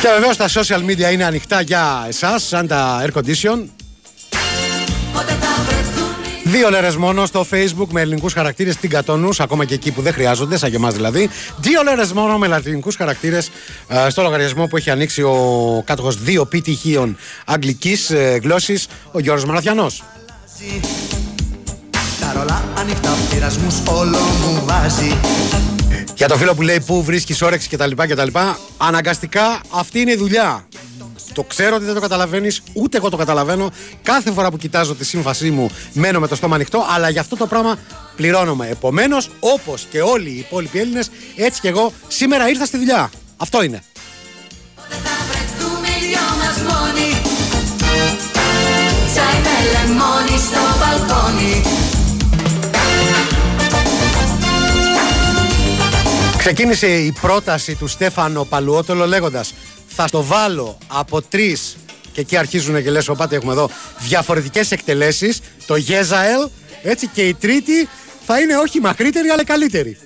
Και 0.00 0.08
βεβαίως 0.14 0.36
τα 0.36 0.48
social 0.48 0.90
media 0.90 1.12
είναι 1.12 1.24
ανοιχτά 1.24 1.60
για 1.60 2.04
εσάς, 2.08 2.42
σαν 2.42 2.66
τα 2.66 3.04
air 3.04 3.18
condition. 3.18 3.64
Δύο 6.50 6.70
λέρε 6.70 6.90
μόνο 6.98 7.26
στο 7.26 7.46
facebook 7.50 7.86
με 7.90 8.00
ελληνικούς 8.00 8.32
χαρακτήρες 8.32 8.76
τυγκατόνου, 8.76 9.28
ακόμα 9.38 9.64
και 9.64 9.74
εκεί 9.74 9.90
που 9.90 10.02
δεν 10.02 10.12
χρειάζονται, 10.12 10.56
σαν 10.58 10.70
και 10.70 10.76
εμάς 10.76 10.94
δηλαδή. 10.94 11.30
Δύο 11.56 11.82
λέρε 11.82 12.02
μόνο 12.14 12.38
με 12.38 12.46
λατινικούς 12.46 12.96
χαρακτήρες 12.96 13.50
στο 14.08 14.22
λογαριασμό 14.22 14.66
που 14.66 14.76
έχει 14.76 14.90
ανοίξει 14.90 15.22
ο 15.22 15.82
κάτοχος 15.86 16.22
δύο 16.22 16.44
πτυχίων 16.46 17.16
αγγλικής 17.46 18.12
γλώσσης, 18.42 18.86
ο 19.12 19.18
Γιώργος 19.18 19.44
Μαραθιανός. 19.44 20.04
Τα 22.20 22.32
ρολά 22.36 22.64
ανοιχτά 22.78 23.16
πειρασμούς 23.30 23.74
όλο 23.86 24.18
μου 24.18 24.62
βάζει 24.64 25.16
Για 26.14 26.28
το 26.28 26.36
φίλο 26.36 26.54
που 26.54 26.62
λέει 26.62 26.80
πού 26.80 27.04
βρίσκεις 27.04 27.42
όρεξη 27.42 27.68
κτλ. 27.68 27.90
κτλ. 27.96 28.38
Αναγκαστικά 28.76 29.60
αυτή 29.70 30.00
είναι 30.00 30.12
η 30.12 30.16
δουλειά. 30.16 30.66
Το 31.32 31.42
ξέρω 31.42 31.76
ότι 31.76 31.84
δεν 31.84 31.94
το 31.94 32.00
καταλαβαίνεις, 32.00 32.62
ούτε 32.72 32.96
εγώ 32.96 33.08
το 33.08 33.16
καταλαβαίνω. 33.16 33.70
Κάθε 34.02 34.32
φορά 34.32 34.50
που 34.50 34.56
κοιτάζω 34.56 34.94
τη 34.94 35.04
σύμφασή 35.04 35.50
μου, 35.50 35.70
μένω 35.92 36.20
με 36.20 36.28
το 36.28 36.34
στόμα 36.34 36.54
ανοιχτό, 36.54 36.86
αλλά 36.94 37.08
για 37.08 37.20
αυτό 37.20 37.36
το 37.36 37.46
πράγμα 37.46 37.78
πληρώνομαι. 38.16 38.68
Επομένως, 38.68 39.30
όπως 39.40 39.86
και 39.90 40.00
όλοι 40.00 40.30
οι 40.30 40.38
υπόλοιποι 40.38 40.78
Έλληνες, 40.78 41.10
έτσι 41.36 41.60
και 41.60 41.68
εγώ 41.68 41.92
σήμερα 42.08 42.48
ήρθα 42.48 42.64
στη 42.64 42.76
δουλειά. 42.76 43.10
Αυτό 43.36 43.62
είναι. 43.62 43.82
Δούμε 45.58 45.88
οι 45.88 46.06
δυο 46.06 46.20
μας 46.38 46.56
μόνοι 46.68 47.10
Σαν 49.14 49.42
λεμόνι 49.72 50.38
στο 50.38 50.60
μπαλκόνι 50.78 51.62
Ξεκίνησε 56.38 56.86
η 56.86 57.12
πρόταση 57.20 57.74
του 57.74 57.86
Στέφανο 57.86 58.44
Παλουότολο 58.44 59.06
λέγοντας: 59.06 59.54
Θα 60.00 60.06
στο 60.06 60.24
βάλω 60.24 60.78
από 60.86 61.22
τρεις. 61.22 61.76
Και 62.12 62.20
εκεί 62.20 62.36
αρχίζουν 62.36 62.82
και 62.82 62.90
λες: 62.90 63.08
Οπάτε 63.08 63.36
έχουμε 63.36 63.52
εδώ 63.52 63.70
διαφορετικές 63.98 64.70
εκτελέσεις. 64.70 65.40
Το 65.66 65.76
Γέζαελ, 65.76 66.48
έτσι 66.82 67.06
και 67.06 67.22
η 67.22 67.34
τρίτη 67.34 67.88
θα 68.26 68.40
είναι 68.40 68.56
όχι 68.56 68.80
μακρύτερη 68.80 69.28
αλλά 69.28 69.44
καλύτερη. 69.44 69.98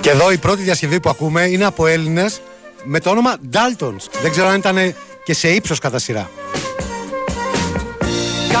Και 0.00 0.10
εδώ 0.10 0.30
η 0.30 0.38
πρώτη 0.38 0.62
διασκευή 0.62 1.00
που 1.00 1.08
ακούμε 1.08 1.42
είναι 1.42 1.64
από 1.64 1.86
Έλληνες 1.86 2.40
με 2.84 3.00
το 3.00 3.10
όνομα 3.10 3.36
Daltons. 3.52 4.20
Δεν 4.22 4.30
ξέρω 4.30 4.48
αν 4.48 4.58
ήταν 4.58 4.94
και 5.24 5.34
σε 5.34 5.48
ύψος 5.48 5.78
κατά 5.78 5.98
σειρά. 5.98 6.30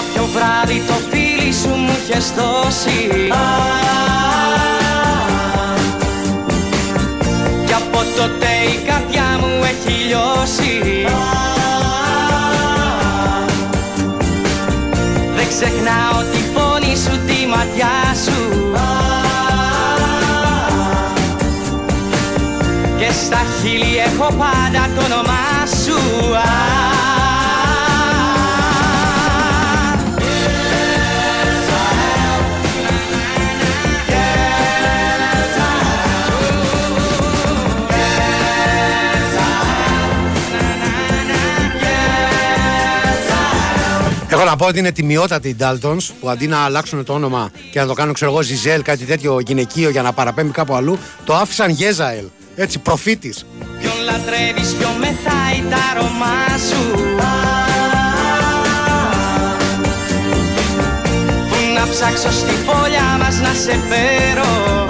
Κάποιο 0.00 0.28
βράδυ 0.32 0.82
το 0.86 0.94
φίλι 1.10 1.52
σου 1.52 1.68
μου 1.68 1.96
είχες 1.98 2.32
δώσει. 2.36 3.08
Κι 7.66 7.72
από 7.72 7.98
τότε 8.16 8.48
η 8.74 8.76
καρδιά 8.86 9.38
μου 9.40 9.64
έχει 9.64 10.04
λιώσει. 10.04 11.06
Δεν 15.36 15.48
ξεχνάω 15.48 16.22
τη 16.32 16.40
φωνή 16.54 16.96
σου, 16.96 17.20
τη 17.26 17.46
ματιά 17.46 17.98
σου. 18.24 18.72
Και 22.98 23.10
στα 23.24 23.40
χείλη 23.60 23.96
έχω 23.98 24.34
πάντα 24.38 24.88
το 24.96 25.04
όνομά 25.04 25.66
σου 25.84 25.98
να 44.50 44.56
πω 44.56 44.66
ότι 44.66 44.78
είναι 44.78 44.92
τιμιότατη 44.92 45.48
οι 45.48 45.56
Daltons 45.60 46.10
που 46.20 46.28
αντί 46.28 46.46
να 46.46 46.58
αλλάξουν 46.58 47.04
το 47.04 47.12
όνομα 47.12 47.50
και 47.70 47.80
να 47.80 47.86
το 47.86 47.92
κάνουν, 47.92 48.14
ξέρω 48.14 48.30
εγώ, 48.30 48.42
Ζιζέλ, 48.42 48.82
κάτι 48.82 49.04
τέτοιο 49.04 49.40
γυναικείο 49.40 49.90
για 49.90 50.02
να 50.02 50.12
παραπέμπει 50.12 50.50
κάπου 50.50 50.74
αλλού, 50.74 50.98
το 51.24 51.34
άφησαν 51.34 51.70
Γέζαελ. 51.70 52.24
Έτσι, 52.56 52.78
προφήτης. 52.78 53.46
Ποιον 53.80 53.92
λατρεύεις, 54.04 54.74
ποιον 54.74 54.92
μεθάει 54.98 55.62
τα 55.70 55.76
αρώμα 55.90 56.58
σου 56.68 56.90
Πού 61.48 61.56
να 61.74 61.88
ψάξω 61.90 62.30
στη 62.30 62.54
φωλιά 62.66 63.16
μας 63.18 63.40
να 63.40 63.52
σε 63.54 63.78
φέρω 63.88 64.86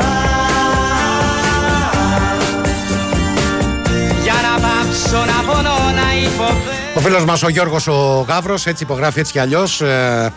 Για 4.23 4.35
να 4.43 4.61
πάψω 4.61 5.25
να 5.25 5.53
πονώ 5.53 5.79
να 5.95 6.15
υποφέρω 6.25 6.80
Ο 6.95 7.01
φίλος 7.01 7.25
μας 7.25 7.43
ο 7.43 7.49
Γιώργος 7.49 7.87
ο 7.87 8.25
Γαύρος, 8.29 8.67
έτσι 8.67 8.83
υπογράφει 8.83 9.21
έτσι 9.21 9.33
κι 9.33 9.39
αλλιώς. 9.39 9.81
Ε, 9.81 10.33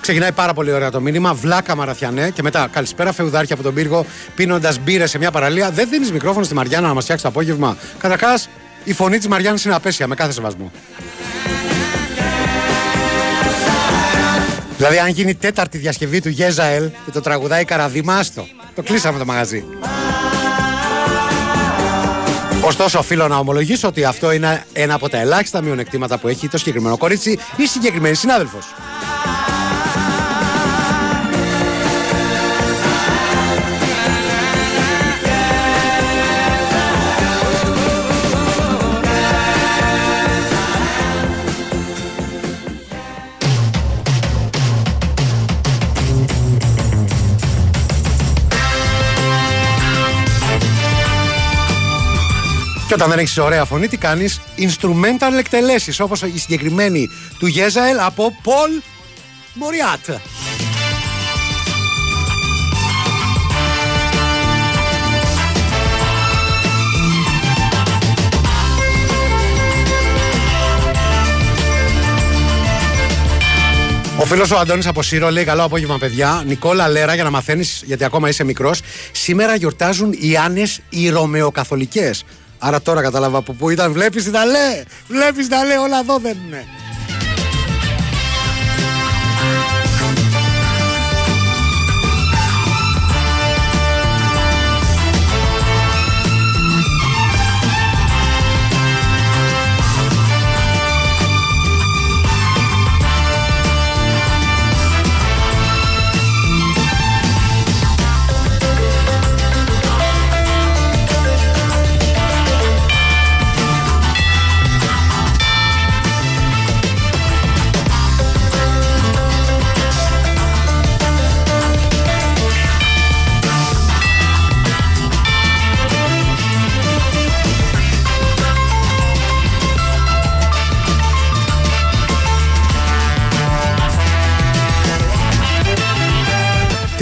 Ξεκινάει 0.00 0.32
πάρα 0.32 0.54
πολύ 0.54 0.72
ωραία 0.72 0.90
το 0.90 1.00
μήνυμα. 1.00 1.34
Βλάκα 1.34 1.76
Μαραθιανέ 1.76 2.30
και 2.30 2.42
μετά 2.42 2.68
καλησπέρα 2.72 3.12
φεουδάρχια 3.12 3.54
από 3.54 3.64
τον 3.64 3.74
πύργο 3.74 4.04
πίνοντας 4.34 4.78
μπύρες 4.78 5.10
σε 5.10 5.18
μια 5.18 5.30
παραλία. 5.30 5.70
Δεν 5.70 5.88
δίνεις 5.88 6.12
μικρόφωνο 6.12 6.44
στη 6.44 6.54
Μαριάννα 6.54 6.88
να 6.88 6.94
μας 6.94 7.02
φτιάξει 7.02 7.24
το 7.24 7.30
απόγευμα. 7.30 7.76
Καταρχάς, 7.98 8.48
η 8.84 8.92
φωνή 8.92 9.18
της 9.18 9.28
Μαριάννα 9.28 9.60
είναι 9.64 9.74
απέσια 9.74 10.06
με 10.06 10.14
κάθε 10.14 10.32
σεβασμό. 10.32 10.72
Δηλαδή, 14.76 14.98
αν 14.98 15.08
γίνει 15.08 15.34
τέταρτη 15.34 15.78
διασκευή 15.78 16.20
του 16.20 16.28
Γέζαελ 16.28 16.90
και 17.04 17.10
το 17.10 17.20
τραγουδάει 17.20 17.64
Καραδίμα, 17.64 18.14
άστο. 18.16 18.46
Το 18.74 18.82
κλείσαμε 18.82 19.18
το 19.18 19.24
μαγαζί. 19.24 19.64
Ωστόσο, 22.68 22.98
οφείλω 22.98 23.28
να 23.28 23.36
ομολογήσω 23.36 23.88
ότι 23.88 24.04
αυτό 24.04 24.32
είναι 24.32 24.64
ένα 24.72 24.94
από 24.94 25.08
τα 25.08 25.18
ελάχιστα 25.18 25.60
μειονεκτήματα 25.60 26.18
που 26.18 26.28
έχει 26.28 26.48
το 26.48 26.58
συγκεκριμένο 26.58 26.96
κορίτσι 26.96 27.38
ή 27.56 27.66
συγκεκριμένη 27.66 28.14
συνάδελφος. 28.14 28.64
Και 52.88 52.94
όταν 52.94 53.08
δεν 53.08 53.18
έχεις 53.18 53.38
ωραία 53.38 53.64
φωνή, 53.64 53.88
τι 53.88 53.96
κάνεις, 53.96 54.40
instrumental 54.58 55.38
εκτελέσεις 55.38 56.00
όπως 56.00 56.22
η 56.22 56.38
συγκεκριμένη 56.38 57.08
του 57.38 57.46
Γέζαελ 57.46 57.98
από 57.98 58.32
Πολ 58.42 58.70
Μοριάτ. 59.54 60.08
Ο 74.20 74.24
φίλος 74.24 74.50
ο 74.50 74.58
Αντώνης 74.58 74.86
από 74.86 75.02
Σύρο 75.02 75.30
λέει: 75.30 75.44
Καλό 75.44 75.62
απόγευμα, 75.62 75.98
παιδιά. 75.98 76.42
Νικόλα 76.46 76.88
Λέρα, 76.88 77.14
για 77.14 77.24
να 77.24 77.30
μαθαίνεις, 77.30 77.82
γιατί 77.84 78.04
ακόμα 78.04 78.28
είσαι 78.28 78.44
μικρός. 78.44 78.80
Σήμερα 79.12 79.54
γιορτάζουν 79.54 80.14
οι 80.18 80.36
Άνε 80.36 80.62
οι 80.88 81.08
Ρωμαιοκαθολικές. 81.08 82.24
Άρα 82.58 82.82
τώρα 82.82 83.02
κατάλαβα 83.02 83.38
από 83.38 83.52
πού 83.52 83.70
ήταν. 83.70 83.92
Βλέπεις 83.92 84.30
τα 84.30 84.44
λέει! 84.44 84.84
Βλέπεις 85.08 85.48
τα 85.48 85.64
λέει, 85.64 85.76
όλα 85.76 85.98
εδώ 85.98 86.18
δεν 86.18 86.36
είναι. 86.46 86.64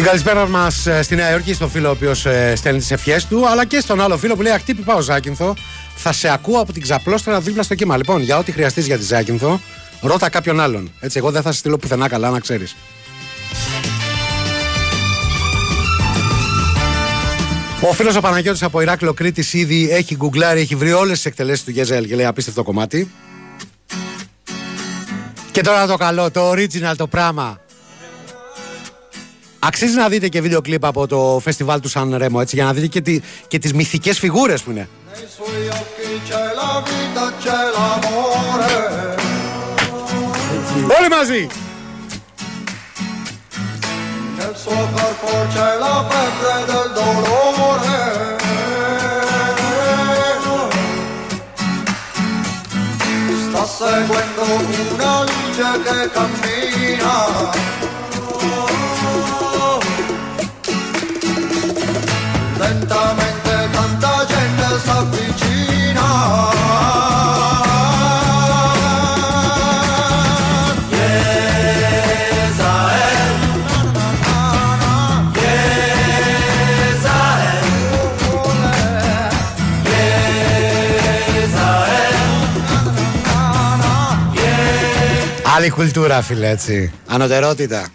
Καλησπέρα 0.07 0.49
μας 0.49 0.87
στη 1.03 1.15
Νέα 1.15 1.31
Υόρκη, 1.31 1.55
στον 1.55 1.71
φίλο 1.71 1.89
ο 1.89 1.91
οποίος 1.91 2.27
στέλνει 2.55 2.79
τις 2.79 2.91
ευχές 2.91 3.27
του, 3.27 3.49
αλλά 3.49 3.65
και 3.65 3.81
στον 3.81 4.01
άλλο 4.01 4.19
φίλο 4.19 4.37
που 4.37 4.43
λέει 4.43 4.53
Ακτύπη 4.53 4.83
πάω 4.83 5.01
Ζάκυνθο. 5.01 5.55
Θα 5.97 6.13
σε 6.13 6.29
ακούω 6.29 6.61
από 6.61 6.73
την 6.73 6.83
ξαπλώστρα 6.83 7.41
δίπλα 7.41 7.63
στο 7.63 7.75
κύμα. 7.75 7.97
Λοιπόν, 7.97 8.23
για 8.23 8.39
ό,τι 8.39 8.53
χρειαστείς 8.53 8.87
για 8.87 8.99
τη 8.99 9.05
Ζάκυνθο, 9.05 9.61
ρώτα 10.01 10.29
κάποιον 10.29 10.61
άλλον. 10.61 10.93
Έτσι, 11.01 11.19
εγώ 11.19 11.31
δεν 11.31 11.43
θα 11.43 11.53
σε 11.53 11.59
στείλω 11.59 11.79
πουθενά 11.79 12.09
καλά, 12.09 12.31
να 12.31 12.41
ξέρεις. 12.41 12.77
Ο 17.81 17.93
φίλος 17.93 18.17
ο 18.17 18.21
Παναγιώτης 18.21 18.63
από 18.63 18.81
Ηράκλειο 18.81 19.13
Κρήτης 19.13 19.53
ήδη 19.53 19.91
έχει 19.91 20.15
γκουγκλάρει, 20.15 20.61
έχει 20.61 20.75
βρει 20.75 20.93
όλες 20.93 21.17
τις 21.17 21.25
εκτελέσεις 21.25 21.65
του 21.65 21.71
Γεζέλ 21.71 22.07
και 22.07 22.15
λέει 22.15 22.27
απίστευτο 22.27 22.63
κομμάτι. 22.63 23.11
Και 25.51 25.61
τώρα 25.61 25.87
το 25.87 25.97
καλό, 25.97 26.31
το 26.31 26.51
original, 26.51 26.95
το 26.97 27.07
πράγμα. 27.07 27.61
Αξίζει 29.67 29.97
να 29.97 30.09
δείτε 30.09 30.29
και 30.29 30.41
βίντεο 30.41 30.61
κλιπ 30.61 30.85
από 30.85 31.07
το 31.07 31.41
φεστιβάλ 31.43 31.81
του 31.81 31.89
Σαν 31.89 32.15
Ρέμο 32.17 32.39
έτσι, 32.43 32.57
για 32.57 32.65
να 32.65 32.73
δείτε 32.73 32.87
και, 32.87 33.01
τι, 33.01 33.21
και 33.49 33.59
τις 33.59 33.73
μυθικές 33.73 34.19
φιγούρες 34.19 34.63
που 34.63 34.71
είναι. 34.71 34.89
Όλοι 40.99 41.09
μαζί! 41.11 41.49
Nel 44.39 44.55
suo 44.63 44.81
corpo 44.97 45.29
c'è 45.53 45.71
la 45.85 45.97
febbre 46.11 46.55
del 46.71 46.89
dolore. 47.01 47.99
Sta 53.45 53.65
seguendo 53.79 54.43
una 54.95 55.15
luce 55.29 55.69
che 55.85 55.99
cammina. 56.15 57.46
Άλλη 85.67 85.75
κουλτούρα 85.75 86.23
φίλε 86.23 86.49
έτσι. 86.49 86.93
Ανωτερότητα. 87.07 87.87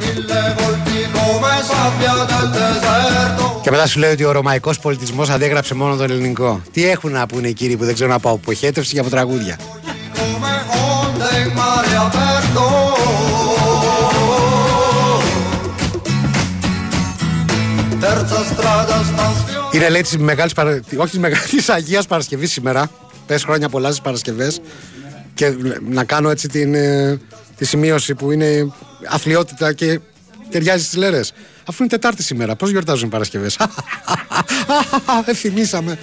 Mille 0.00 0.40
volti 0.58 0.98
come 1.14 1.54
sabbia 1.70 2.14
del 2.30 2.48
deserto. 2.56 3.60
Και 3.62 3.70
μετά 3.70 3.86
σου 3.86 3.98
λέει 3.98 4.12
ότι 4.12 4.24
ο 4.24 4.32
ρωμαϊκός 4.32 4.78
πολιτισμός 4.78 5.30
αντέγραψε 5.30 5.74
μόνο 5.74 5.96
τον 5.96 6.10
ελληνικό. 6.10 6.62
Τι 6.72 6.88
έχουν 6.88 7.12
να 7.12 7.26
πούνε 7.26 7.48
οι 7.48 7.52
κύριοι 7.52 7.76
που 7.76 7.84
δεν 7.84 7.94
ξέρουν 7.94 8.12
να 8.12 8.18
πάω 8.18 8.32
από 8.32 8.52
χέτευση 8.52 8.94
και 8.94 9.00
από 9.00 9.10
τραγούδια; 9.10 9.56
Come 9.56 10.52
onde 10.94 11.28
in 11.42 11.50
mare 11.58 11.94
aperto. 12.04 12.66
Terza 18.00 18.40
strada 18.52 18.96
sta 19.10 19.26
sfiorando. 19.38 19.74
Είναι 19.74 19.88
λέει 19.88 20.02
της 20.02 20.18
μεγάλης 20.18 20.52
παρα... 20.52 20.80
όχι 20.96 21.10
της 21.10 21.18
μεγάλη 21.18 21.42
Αγίας 21.76 22.06
Παρασκευής 22.06 22.52
σήμερα. 22.52 22.90
Πες 23.26 23.44
χρόνια 23.44 23.68
πολλά 23.68 23.88
στις 23.88 24.00
Παρασκευές. 24.00 24.60
Και 25.34 25.54
να 25.90 26.04
κάνω 26.04 26.30
έτσι 26.30 26.48
την, 26.48 26.74
ε, 26.74 27.20
τη 27.56 27.64
σημείωση 27.64 28.14
που 28.14 28.30
είναι 28.30 28.72
αθλειότητα 29.08 29.72
και 29.72 30.00
ταιριάζει 30.50 30.84
στις 30.84 30.96
λέρες. 30.96 31.32
Αφού 31.66 31.82
είναι 31.82 31.90
Τετάρτη 31.90 32.22
σήμερα, 32.22 32.56
πώς 32.56 32.70
γιορτάζουν 32.70 33.06
οι 33.06 33.10
Παρασκευές; 33.10 33.56
Ευθυμίσαμε. 35.26 35.98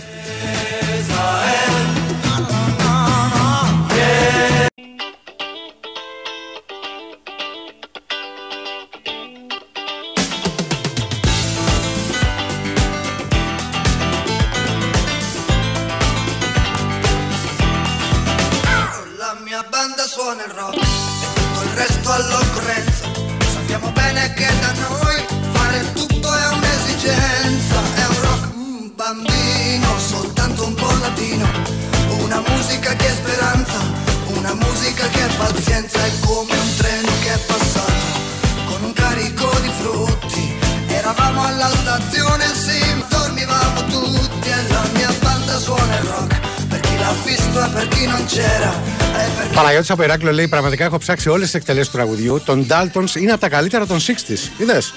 Chi 49.99 50.03
Παναγιώτης 50.03 50.03
από 50.03 50.03
Ηράκλειο 50.03 50.31
λέει: 50.31 50.47
Πραγματικά 50.47 50.85
έχω 50.85 50.97
ψάξει 50.97 51.29
όλες 51.29 51.45
τις 51.45 51.53
εκτελέσεις 51.53 51.89
του 51.89 51.97
τραγουδιού. 51.97 52.41
Τον 52.45 52.67
Daltons 52.69 53.15
είναι 53.15 53.31
από 53.31 53.41
τα 53.41 53.49
καλύτερα 53.49 53.85
των 53.85 53.99
60s. 53.99 54.61
Είδες; 54.61 54.93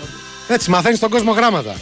Έτσι, 0.49 0.71
μαθαίνεις 0.71 0.99
τον 0.99 1.11
κόσμο 1.11 1.33
γράμματα. 1.33 1.75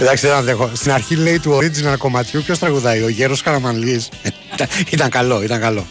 Εντάξει, 0.00 0.26
δεν 0.26 0.36
αντέχω. 0.36 0.70
Στην 0.74 0.92
αρχή 0.92 1.16
λέει 1.16 1.38
του 1.38 1.58
original 1.58 1.98
κομματιού 1.98 2.42
ποιος 2.42 2.58
τραγουδάει, 2.58 3.02
ο 3.02 3.08
Γέρος 3.08 3.42
Καραμανλής. 3.42 4.08
ήταν 4.90 5.08
καλό, 5.10 5.42
ήταν 5.42 5.60
καλό. 5.60 5.86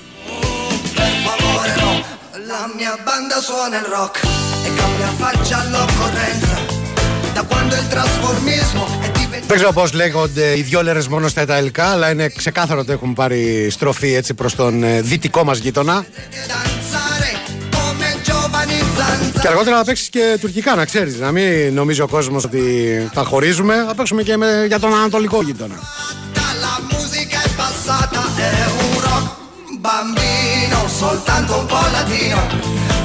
per 0.95 1.13
favore 1.25 1.71
no 1.81 1.91
La 2.51 2.63
mia 2.77 2.95
banda 3.07 3.37
suona 3.47 3.77
il 3.81 3.87
rock 3.95 4.15
e 4.67 4.69
cambia 4.79 5.11
faccia 5.21 5.57
all'occorrenza 5.63 6.55
Da 7.35 7.43
quando 7.43 7.73
il 7.81 7.87
trasformismo 7.87 8.83
è 8.85 8.88
diventato 8.88 8.88
Δεν 9.49 9.57
ξέρω 9.57 9.73
πώς 9.73 9.93
λέγονται 9.93 10.57
οι 10.57 10.61
δυο 10.61 10.83
λέρες 10.83 11.07
μόνο 11.07 11.27
στα 11.27 11.41
ιταλικά, 11.41 11.85
αλλά 11.85 12.09
είναι 12.11 12.27
ξεκάθαρο 12.27 12.79
ότι 12.79 12.91
έχουν 12.91 13.13
πάρει 13.13 13.67
στροφή 13.69 14.13
έτσι 14.15 14.33
προς 14.33 14.55
τον 14.55 14.83
ε, 14.83 15.01
δυτικό 15.01 15.43
μας 15.43 15.57
γείτονα. 15.57 16.05
danzare 16.05 17.31
come 17.71 18.09
giovani 18.25 18.79
zanzare 18.97 19.41
Και 19.41 19.47
αργότερα 19.47 19.77
θα 19.77 19.83
παίξεις 19.83 20.09
και 20.09 20.37
τουρκικά, 20.41 20.75
να 20.75 20.85
ξέρεις. 20.85 21.19
Να 21.19 21.31
μην 21.31 21.73
νομίζει 21.73 22.01
ο 22.01 22.07
κόσμος 22.07 22.43
ότι 22.43 22.63
τα 23.13 23.23
χωρίζουμε. 23.23 23.83
Θα 23.87 23.95
παίξουμε 23.95 24.23
και 24.23 24.37
με, 24.37 24.65
για 24.67 24.79
τον 24.79 24.93
ανατολικό 24.93 25.41
γείτονα. 25.41 25.75
La 26.65 26.75
musica 26.91 27.39
è 27.47 27.49
passata, 27.61 28.21
è 28.51 28.65
un 28.83 28.93
rock 29.05 29.27
bambino, 29.85 30.77
soltanto 31.01 31.51
un 31.61 31.65
po' 31.71 31.85
latino 31.97 32.39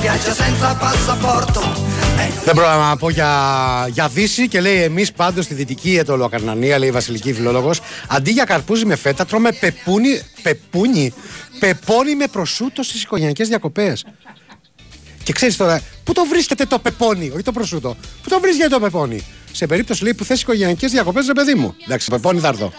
Viaggia 0.01 0.35
senza 0.35 0.69
passaporto 0.85 1.61
e 1.61 1.67
non 1.67 1.84
Δεν 2.45 2.55
πρόλαβα 2.55 2.89
να 2.89 2.97
πω 2.97 3.11
για, 3.11 3.89
για 3.93 4.09
Δύση 4.09 4.49
και 4.49 4.61
λέει: 4.61 4.83
Εμείς 4.83 5.13
πάντως 5.13 5.45
στη 5.45 5.55
δυτική 5.55 5.97
Ετωλοκαρνανία, 5.97 6.79
λέει 6.79 6.89
η 6.89 6.93
Βασιλική 6.93 7.33
Φιλόλογος, 7.33 7.81
αντί 8.09 8.31
για 8.31 8.45
καρπούζι 8.45 8.85
με 8.85 8.97
φέτα, 8.97 9.25
τρώμε 9.25 9.53
πεπούνι, 9.53 10.21
πεπούνι, 10.43 11.13
πεπόνι 11.59 12.15
με 12.15 12.27
προσούτο 12.27 12.83
στις 12.83 13.03
οικογενειακές 13.03 13.49
διακοπές. 13.49 14.05
Και 15.23 15.33
ξέρεις 15.33 15.57
τώρα, 15.57 15.81
πού 16.05 16.13
το 16.13 16.25
βρίσκεται 16.25 16.65
το 16.67 16.79
πεπόνι, 16.79 17.31
όχι 17.35 17.43
το 17.43 17.53
προσούτο; 17.53 17.97
Πού 18.23 18.29
το 18.29 18.41
βρίσκεται 18.41 18.69
το 18.69 18.81
πεπόνι; 18.81 19.25
Σε 19.53 19.67
περίπτωση 19.67 20.03
λέει 20.03 20.15
που 20.15 20.25
θες 20.25 20.41
οικογενειακές 20.41 20.91
διακοπές, 20.91 21.27
ρε 21.27 21.33
παιδί 21.33 21.55
μου. 21.55 21.75
Εντάξει, 21.85 22.11
πεπόνι 22.11 22.41
θα 22.41 22.49
έρθω. 22.49 22.73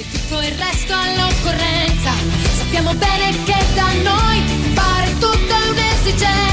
E 0.00 0.02
tutto 0.12 0.36
il 0.48 0.54
resto 0.66 0.92
all'occorrenza. 1.04 2.12
Sappiamo 2.58 2.92
bene 3.04 3.26
che 3.48 3.58
da 3.78 3.88
noi 4.10 4.38
fare 4.78 5.08
tutto 5.22 5.52
è 5.60 5.68
un'esigenza. 5.72 6.49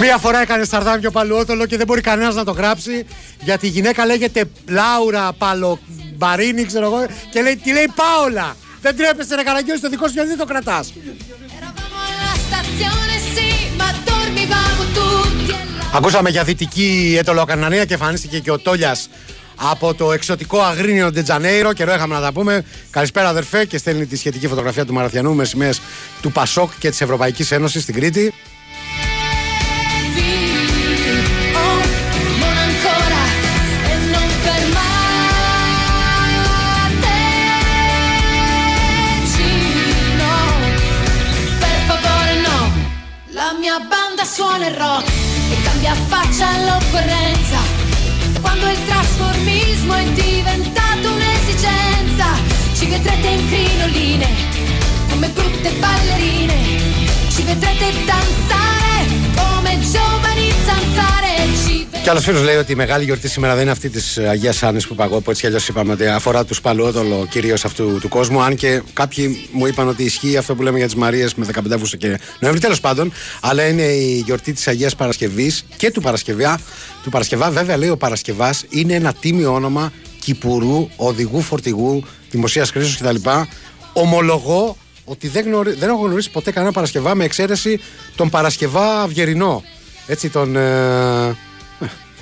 Μία 0.00 0.18
φορά 0.18 0.40
έκανε 0.40 0.64
σαρδάμιο 0.64 1.10
παλαιότολο 1.10 1.66
και 1.66 1.76
δεν 1.76 1.86
μπορεί 1.86 2.00
κανένας 2.00 2.34
να 2.34 2.44
το 2.44 2.50
γράψει 2.50 3.06
γιατί 3.40 3.66
η 3.66 3.68
γυναίκα 3.68 4.06
λέγεται 4.06 4.44
Λάουρα 4.68 5.32
Παλομπαρίνη, 5.32 6.64
ξέρω 6.64 6.86
εγώ, 6.86 7.06
και 7.30 7.42
λέει, 7.42 7.56
τη 7.56 7.72
λέει 7.72 7.92
Πάολα. 7.94 8.56
Δεν 8.80 8.96
τρέπεσαι 8.96 9.34
να 9.34 9.42
καραγκιώσει 9.42 9.80
το 9.80 9.88
δικό 9.88 10.06
σου 10.06 10.12
γιατί 10.12 10.28
δεν 10.28 10.38
το 10.38 10.44
κρατάς. 10.44 10.92
Eravamo 11.58 11.98
alla 12.08 12.34
stazione, 12.46 13.14
sì, 13.34 13.50
ma 13.78 13.88
dormivamo 14.08 14.82
tutti. 14.98 15.50
E 15.50 15.64
là 15.78 15.96
Ακούσαμε 15.96 16.30
για 16.30 16.44
δυτική 16.44 17.16
ετωλοκαρνανία 17.18 17.84
και 17.84 17.94
εμφανίστηκε 17.94 18.38
και 18.38 18.50
ο 18.50 18.58
Τόλιας 18.58 19.08
από 19.54 19.94
το 19.94 20.12
εξωτικό 20.12 20.60
Αγρίνιο 20.60 21.10
Ντετζανέιρο. 21.10 21.72
Καιρό 21.72 21.94
είχαμε 21.94 22.14
να 22.14 22.20
τα 22.20 22.32
πούμε. 22.32 22.64
Καλησπέρα, 22.90 23.28
αδερφέ, 23.28 23.64
και 23.64 23.78
στέλνει 23.78 24.06
τη 24.06 24.16
σχετική 24.16 24.48
φωτογραφία 24.48 24.84
του 24.84 24.92
Μαραθιανού 24.92 25.34
με 25.34 25.44
σημαίες 25.44 25.80
του 26.22 26.32
Πασόκ 26.32 26.70
και 26.78 26.90
της 26.90 27.00
Ευρωπαϊκής 27.00 27.50
Ένωσης 27.50 27.82
στην 27.82 27.94
Κρήτη. 27.94 28.34
Suona 44.38 44.68
il 44.68 44.76
rock 44.76 45.08
e 45.50 45.62
cambia 45.62 45.94
faccia 46.06 46.46
all'occorrenza. 46.46 47.58
Quando 48.40 48.68
il 48.70 48.84
trasformismo 48.84 49.94
è 49.94 50.04
diventato 50.12 51.12
un'esigenza, 51.12 52.26
ci 52.72 52.86
vedrete 52.86 53.26
in 53.26 53.48
crinoline 53.48 54.28
come 55.10 55.28
brutte 55.30 55.72
ballerine, 55.80 56.54
ci 57.30 57.42
vedrete 57.42 57.92
danzare 58.04 59.06
come 59.34 59.80
giovani 59.80 60.47
Κι 62.08 62.14
άλλος 62.14 62.26
φίλος 62.26 62.42
λέει 62.42 62.56
ότι 62.56 62.72
η 62.72 62.74
μεγάλη 62.74 63.04
γιορτή 63.04 63.28
σήμερα 63.28 63.52
δεν 63.54 63.62
είναι 63.62 63.70
αυτή 63.70 63.90
της 63.90 64.18
Αγίας 64.18 64.62
Άννης 64.62 64.86
που 64.86 64.94
παγώ, 64.94 65.20
που 65.20 65.30
έτσι 65.30 65.42
κι 65.42 65.46
αλλιώς 65.46 65.68
είπαμε 65.68 65.92
ότι 65.92 66.06
αφορά 66.06 66.44
τους 66.44 66.60
παλαιότολο 66.60 67.26
κυρίως 67.30 67.64
αυτού 67.64 67.98
του 68.00 68.08
κόσμου. 68.08 68.42
Αν 68.42 68.54
και 68.54 68.82
κάποιοι 68.92 69.48
μου 69.52 69.66
είπαν 69.66 69.88
ότι 69.88 70.02
ισχύει 70.02 70.36
αυτό 70.36 70.54
που 70.54 70.62
λέμε 70.62 70.76
για 70.76 70.86
τις 70.86 70.94
Μαρίες 70.94 71.34
με 71.34 71.46
15 71.54 71.72
Αύγουστο 71.72 71.96
και 71.96 72.18
Νοέμβρη, 72.40 72.60
τέλος 72.60 72.80
πάντων. 72.80 73.12
Αλλά 73.40 73.66
είναι 73.66 73.82
η 73.82 74.22
γιορτή 74.24 74.52
της 74.52 74.68
Αγίας 74.68 74.94
Παρασκευής 74.94 75.64
και 75.76 75.90
του 75.90 76.00
Παρασκευιά. 76.00 76.60
Του 77.02 77.10
Παρασκευά, 77.10 77.50
βέβαια, 77.50 77.76
λέει 77.76 77.88
ο 77.88 77.96
Παρασκευάς, 77.96 78.64
είναι 78.68 78.94
ένα 78.94 79.12
τίμιο 79.12 79.54
όνομα 79.54 79.92
κυπουρού, 80.20 80.88
οδηγού 80.96 81.40
φορτηγού, 81.40 82.04
δημοσίας 82.30 82.70
χρήσεω 82.70 83.10
κτλ. 83.10 83.28
Ομολογώ 83.92 84.76
ότι 85.04 85.28
δεν, 85.28 85.44
γνωρι... 85.44 85.72
δεν 85.72 85.88
έχω 85.88 86.04
γνωρίσει 86.04 86.30
ποτέ 86.30 86.50
κανένα 86.50 86.72
Παρασκευά 86.72 87.14
με 87.14 87.24
εξαίρεση 87.24 87.80
τον 88.16 88.30
Παρασκευά 88.30 89.02
Αυγερινό. 89.02 89.62
Έτσι 90.10 90.30
τον. 90.30 90.56
ε, 90.56 91.36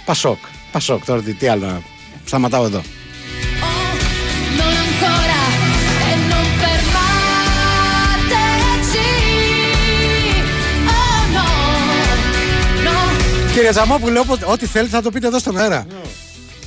Πασόκ. 0.04 0.38
Πασόκ. 0.72 1.04
Τώρα 1.04 1.22
τι, 1.22 1.34
τι 1.34 1.48
άλλο. 1.48 1.66
να- 1.66 1.80
Σταματάω 2.24 2.64
εδώ. 2.64 2.82
non 4.58 4.74
ancora 4.84 5.40
e 6.10 6.12
non 6.30 6.46
fermateci. 6.60 7.06
Oh 10.96 11.20
no, 11.36 11.46
no. 12.86 12.96
Κύριε 13.52 13.70
Τζαμόπουλο, 13.70 14.20
όποτε- 14.20 14.46
ό,τι 14.48 14.66
θέλετε 14.66 14.90
θα 14.96 15.02
το 15.02 15.10
πείτε 15.10 15.26
εδώ 15.26 15.38
στον 15.38 15.56
αέρα. 15.58 15.86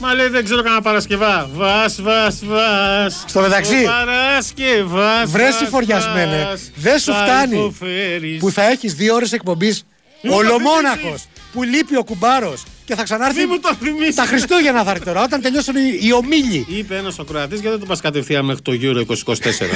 Μα 0.01 0.13
λέει 0.13 0.27
δεν 0.27 0.43
ξέρω 0.43 0.61
κανένα 0.61 0.81
Παρασκευά. 0.81 1.49
Βας, 1.53 2.01
βας, 2.01 2.39
βας. 2.45 3.23
Στο 3.27 3.41
μεταξύ, 3.41 3.75
Ο 3.85 3.89
Παρασκευάς. 3.89 5.29
Βρες 5.29 5.45
βας, 5.51 5.55
συφοριασμένε, 5.57 6.43
βας, 6.49 6.71
δεν 6.75 6.99
σου 6.99 7.11
θα 7.11 7.23
φτάνει 7.23 7.57
υποφέρεις. 7.57 8.39
που 8.39 8.51
θα 8.51 8.69
έχεις 8.69 8.93
δύο 8.93 9.15
ώρες 9.15 9.31
εκπομπής 9.31 9.75
Μην 9.75 9.81
μου 9.81 9.83
το 9.83 9.98
ολομόναχος 10.27 11.01
θυμίσεις. 11.01 11.27
που 11.53 11.63
λείπει 11.63 11.95
ο 11.97 12.03
κουμπάρος 12.03 12.63
και 12.85 12.95
θα 12.95 13.03
ξανάρθει. 13.03 13.39
Μη 13.39 13.45
μου 13.45 13.59
το 13.59 13.73
θυμίσεις. 13.83 14.15
Τα 14.15 14.25
Χριστούγεννα 14.25 14.83
θα 14.83 14.91
έρθει 14.91 15.05
τώρα, 15.05 15.23
όταν 15.23 15.41
τελειώσουν 15.41 15.75
οι, 15.75 15.99
οι 16.01 16.13
ομίλοι. 16.13 16.65
Είπε 16.69 16.95
ένας 16.95 17.19
ο 17.19 17.23
Κροατής 17.23 17.59
γιατί 17.59 17.69
δεν 17.69 17.79
το 17.79 17.85
πας 17.85 18.01
κατευθείαν 18.01 18.45
μέχρι 18.45 18.61
το 18.61 18.71
Euro 18.81 19.03
2024. 19.05 19.67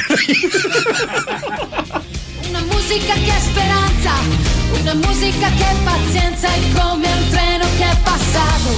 Una 2.50 2.62
musica 2.74 3.14
che 3.26 3.34
è 3.40 3.42
speranza, 3.50 4.14
una 4.80 4.96
musica 5.06 5.48
che 5.58 5.66
è 5.74 5.76
pazienza, 5.92 6.48
è 6.58 6.62
come 6.80 7.08
un 7.20 7.24
treno 7.34 7.66
che 7.78 7.86
è 7.94 7.96
passato 8.10 8.70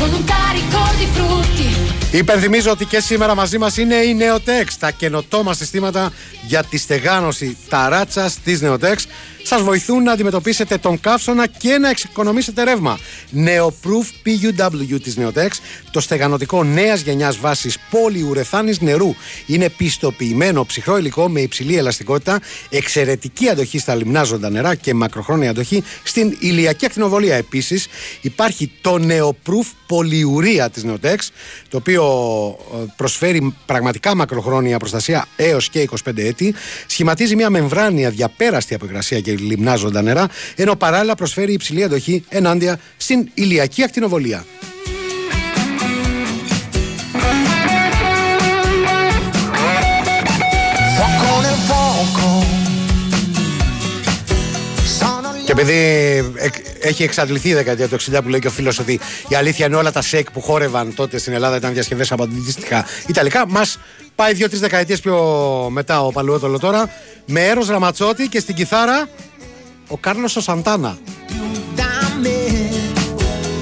con 0.00 0.08
un 0.18 0.24
carico 0.34 0.80
di 0.98 1.06
frutti. 1.16 1.68
Υπενθυμίζω 2.12 2.70
ότι 2.70 2.84
και 2.84 3.00
σήμερα 3.00 3.34
μαζί 3.34 3.58
μας 3.58 3.76
είναι 3.76 3.94
η 3.94 4.16
Neotex, 4.20 4.64
τα 4.78 4.90
καινοτόμα 4.90 5.54
συστήματα 5.54 6.12
για 6.46 6.62
τη 6.64 6.78
στεγάνωση 6.78 7.56
ταράτσα 7.68 8.30
της 8.44 8.60
Neotex. 8.62 8.96
Σας 9.48 9.62
βοηθούν 9.62 10.02
να 10.02 10.12
αντιμετωπίσετε 10.12 10.78
τον 10.78 11.00
καύσωνα 11.00 11.46
και 11.46 11.78
να 11.78 11.88
εξοικονομήσετε 11.88 12.64
ρεύμα. 12.64 12.98
Neoproof 13.34 14.06
PUW 14.24 15.00
της 15.02 15.16
Neotex, 15.20 15.48
το 15.90 16.00
στεγανοτικό 16.00 16.64
νέας 16.64 17.00
γενιάς 17.00 17.38
βάσης 17.38 17.78
πολυουρεθάνης 17.90 18.80
νερού. 18.80 19.14
Είναι 19.46 19.68
πιστοποιημένο 19.68 20.64
ψυχρό 20.64 20.98
υλικό 20.98 21.28
με 21.28 21.40
υψηλή 21.40 21.76
ελαστικότητα, 21.76 22.40
εξαιρετική 22.70 23.48
αντοχή 23.48 23.78
στα 23.78 23.94
λιμνά 23.94 24.22
ζωντανά 24.22 24.54
νερά 24.54 24.74
και 24.74 24.94
μακροχρόνια 24.94 25.50
αντοχή 25.50 25.84
στην 26.02 26.36
ηλιακή 26.38 26.86
ακτινοβολία. 26.86 27.36
Επίσης, 27.36 27.86
υπάρχει 28.20 28.70
το 28.80 28.98
Neoproof 29.08 29.66
πολυουρία 29.86 30.70
της 30.70 30.84
Neotex, 30.86 31.16
το 31.68 31.76
οποίο 31.76 32.04
ε, 32.74 32.92
προσφέρει 32.96 33.54
πραγματικά 33.66 34.14
μακροχρόνια 34.14 34.78
προστασία 34.78 35.26
έως 35.36 35.68
και 35.68 35.88
25 36.04 36.18
έτη, 36.18 36.54
σχηματίζει 36.86 37.36
μια 37.36 37.50
μεμβράνια 37.50 38.10
διαπέραστη 38.10 38.74
από 38.74 38.84
υγρασία 38.84 39.20
και 39.20 39.35
λιμνά 39.38 39.76
ζωντανά 39.76 40.04
νερά, 40.06 40.28
ενώ 40.56 40.76
παράλληλα 40.76 41.14
προσφέρει 41.14 41.52
υψηλή 41.52 41.82
αντοχή 41.82 42.24
ενάντια 42.28 42.80
στην 42.96 43.28
ηλιακή 43.34 43.82
ακτινοβολία. 43.82 44.44
Επειδή 55.58 55.74
εκ- 56.34 56.54
έχει 56.80 57.02
εξαντληθεί 57.02 57.48
η 57.48 57.54
δεκαετία 57.54 57.88
του 57.88 57.94
60 57.94 58.22
που 58.22 58.28
λέει 58.28 58.40
και 58.40 58.46
ο 58.46 58.50
φίλος 58.50 58.78
ότι 58.78 59.00
η 59.28 59.34
αλήθεια 59.34 59.66
είναι 59.66 59.76
όλα 59.76 59.92
τα 59.92 60.02
σεκ 60.02 60.30
που 60.30 60.40
χόρευαν 60.40 60.94
τότε 60.94 61.18
στην 61.18 61.32
Ελλάδα 61.32 61.56
ήταν 61.56 61.72
διασκευές 61.72 62.12
από 62.12 62.22
αντίστοιχα 62.22 62.84
Ιταλικά, 63.06 63.44
μας 63.48 63.78
πάει 64.14 64.32
δύο-τρει 64.34 64.58
δεκαετίες 64.58 65.00
πιο 65.00 65.16
μετά 65.70 66.02
ο 66.02 66.12
Παλαιότολο 66.12 66.58
τώρα 66.58 66.90
με 67.26 67.46
Έρος 67.46 67.68
Ραματσότη 67.68 68.28
και 68.28 68.40
στην 68.40 68.54
κιθάρα 68.54 69.08
ο 69.88 69.96
Κάρλος 69.96 70.36
ο 70.36 70.40
Σαντάνα. 70.40 70.98
da 71.76 71.82
me 72.22 72.38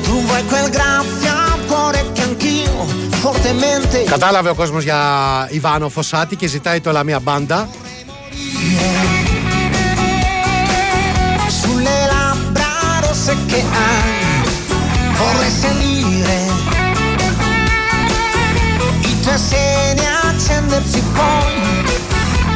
Tu 0.05 0.13
vuoi 0.27 0.43
quel 0.51 0.69
graffia 0.77 1.37
fortemente 3.23 3.97
Κατάλαβε 4.11 4.49
ο 4.51 4.55
κόσμος 4.55 4.83
για 4.85 4.99
Ιβάνο 5.51 5.89
Φωσάτη 5.89 6.37
και 6.37 6.47
ζητάει 6.47 6.81
το 6.81 6.93
Λαμία 6.93 7.19
Μπάντα. 7.19 7.69
sulle 8.65 9.04
che 13.54 13.64
hai 13.72 14.42
vorrei 15.18 15.52
salire 15.52 16.38
i 19.02 19.20
tuoi 19.22 19.38
seni 19.38 20.02
accendersi 20.24 21.02
poi 21.14 21.54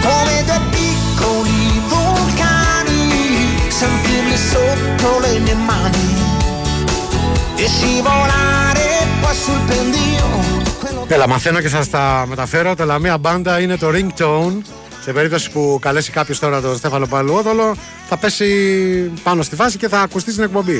come 0.02 0.44
due 0.46 0.62
piccoli 0.72 1.82
vulcani 1.88 3.58
sentirli 3.68 4.38
sotto 4.38 5.20
le 5.20 5.40
mie 5.40 5.56
mani 5.56 6.16
e 7.56 7.68
scivolare 7.68 9.08
poi 9.22 9.36
sul 9.36 9.60
pendio 9.68 10.62
Έλα, 11.08 11.28
μαθαίνω 11.28 11.62
και 11.62 11.68
σα 11.70 11.88
τα 11.88 12.26
μεταφέρω. 12.28 12.76
Το 12.76 12.86
Λαμία 12.86 13.18
Μπάντα 13.18 13.60
είναι 13.60 13.78
το 13.78 13.88
ringtone. 13.94 14.62
Σε 15.09 15.15
περίπτωση 15.15 15.51
που 15.51 15.79
καλέσει 15.81 16.11
κάποιος 16.11 16.39
τώρα 16.39 16.61
τον 16.61 16.77
Στέφανο 16.77 17.07
Παλουόδολο, 17.07 17.77
θα 18.09 18.17
πέσει 18.17 18.47
πάνω 19.23 19.43
στη 19.43 19.55
φάση 19.55 19.77
και 19.77 19.89
θα 19.89 20.01
ακουστεί 20.01 20.31
στην 20.31 20.45
εκπομπή. 20.45 20.77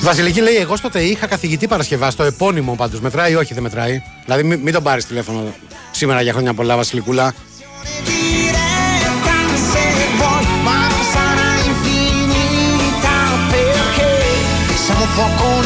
Βασιλική 0.00 0.40
λέει: 0.40 0.54
Εγώ 0.54 0.76
στο 0.76 0.90
ΤΕΙ 0.90 1.04
είχα 1.04 1.26
καθηγητή 1.26 1.66
Παρασκευά, 1.66 2.10
στο 2.10 2.22
επώνυμο 2.22 2.74
πάντως. 2.74 3.00
Μετράει 3.00 3.32
ή 3.32 3.34
όχι, 3.34 3.54
δεν 3.54 3.62
μετράει. 3.62 4.02
Δηλαδή, 4.24 4.42
μην, 4.42 4.60
μην 4.60 4.72
τον 4.72 4.82
πάρεις 4.82 5.06
τηλέφωνο 5.06 5.54
σήμερα 5.90 6.22
για 6.22 6.32
χρόνια 6.32 6.54
πολλά, 6.54 6.76
Βασιλικούλα. 6.76 7.34
se 9.72 9.84
vuoi 10.18 10.46
ma 10.66 10.78
non 10.92 11.04
sarà 11.14 11.50
infinita 11.70 13.16
perché 13.52 14.10
siamo 14.84 15.04
fuoco 15.14 15.48
nel 15.48 15.64
fuoco 15.64 15.65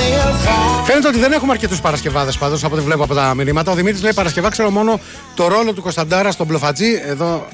Φαίνεται 0.84 1.08
ότι 1.08 1.18
δεν 1.18 1.32
έχουμε 1.32 1.52
αρκετούς 1.52 1.80
Παρασκευάδες 1.80 2.38
πάντως 2.38 2.64
από 2.64 2.74
ό,τι 2.74 2.84
βλέπω 2.84 3.02
από 3.02 3.14
τα 3.14 3.34
μηνύματα. 3.34 3.72
Ο 3.72 3.74
Δημήτρης 3.74 4.02
λέει 4.02 4.12
Παρασκευά, 4.14 4.48
ξέρω 4.50 4.70
μόνο 4.70 5.00
το 5.34 5.48
ρόλο 5.48 5.72
του 5.72 5.82
Κωνσταντάρα 5.82 6.30
στον 6.30 6.46
Μπλοφατζή. 6.46 7.02
Εδώ 7.06 7.46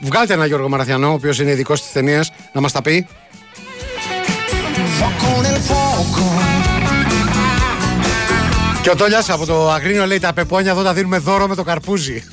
βγάλτε 0.00 0.32
ένα 0.32 0.46
Γιώργο 0.46 0.68
Μαραθιανό, 0.68 1.08
ο 1.08 1.12
οποίος 1.12 1.38
είναι 1.38 1.50
ειδικός 1.50 1.78
στις 1.78 1.92
ταινίες, 1.92 2.32
να 2.52 2.60
μας 2.60 2.72
τα 2.72 2.82
πει. 2.82 3.06
fuoco 4.98 5.30
nel 5.44 5.58
fuoco 5.68 6.26
Και 8.82 8.90
ο 8.90 8.96
Τόλιας 8.96 9.30
από 9.30 9.46
το 9.46 9.70
Αγρίνιο 9.70 10.06
λέει: 10.06 10.18
Τα 10.18 10.32
πεπόνια 10.32 10.70
εδώ 10.70 10.82
τα 10.82 10.92
δίνουμε 10.92 11.18
δώρο 11.18 11.46
με 11.48 11.54
το 11.54 11.62
καρπούζι. 11.62 12.24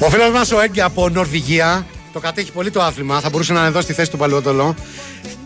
Ο 0.00 0.10
φίλος 0.10 0.30
μας 0.30 0.52
ο 0.52 0.60
Έγκη 0.60 0.80
από 0.80 1.08
Νορβηγία 1.08 1.86
το 2.12 2.20
κατέχει 2.20 2.52
πολύ 2.52 2.70
το 2.70 2.82
άθλημα. 2.82 3.20
Θα 3.20 3.28
μπορούσε 3.28 3.52
να 3.52 3.58
είναι 3.58 3.68
εδώ 3.68 3.80
στη 3.80 3.92
θέση 3.92 4.10
του 4.10 4.16
Παλαιότολο. 4.16 4.74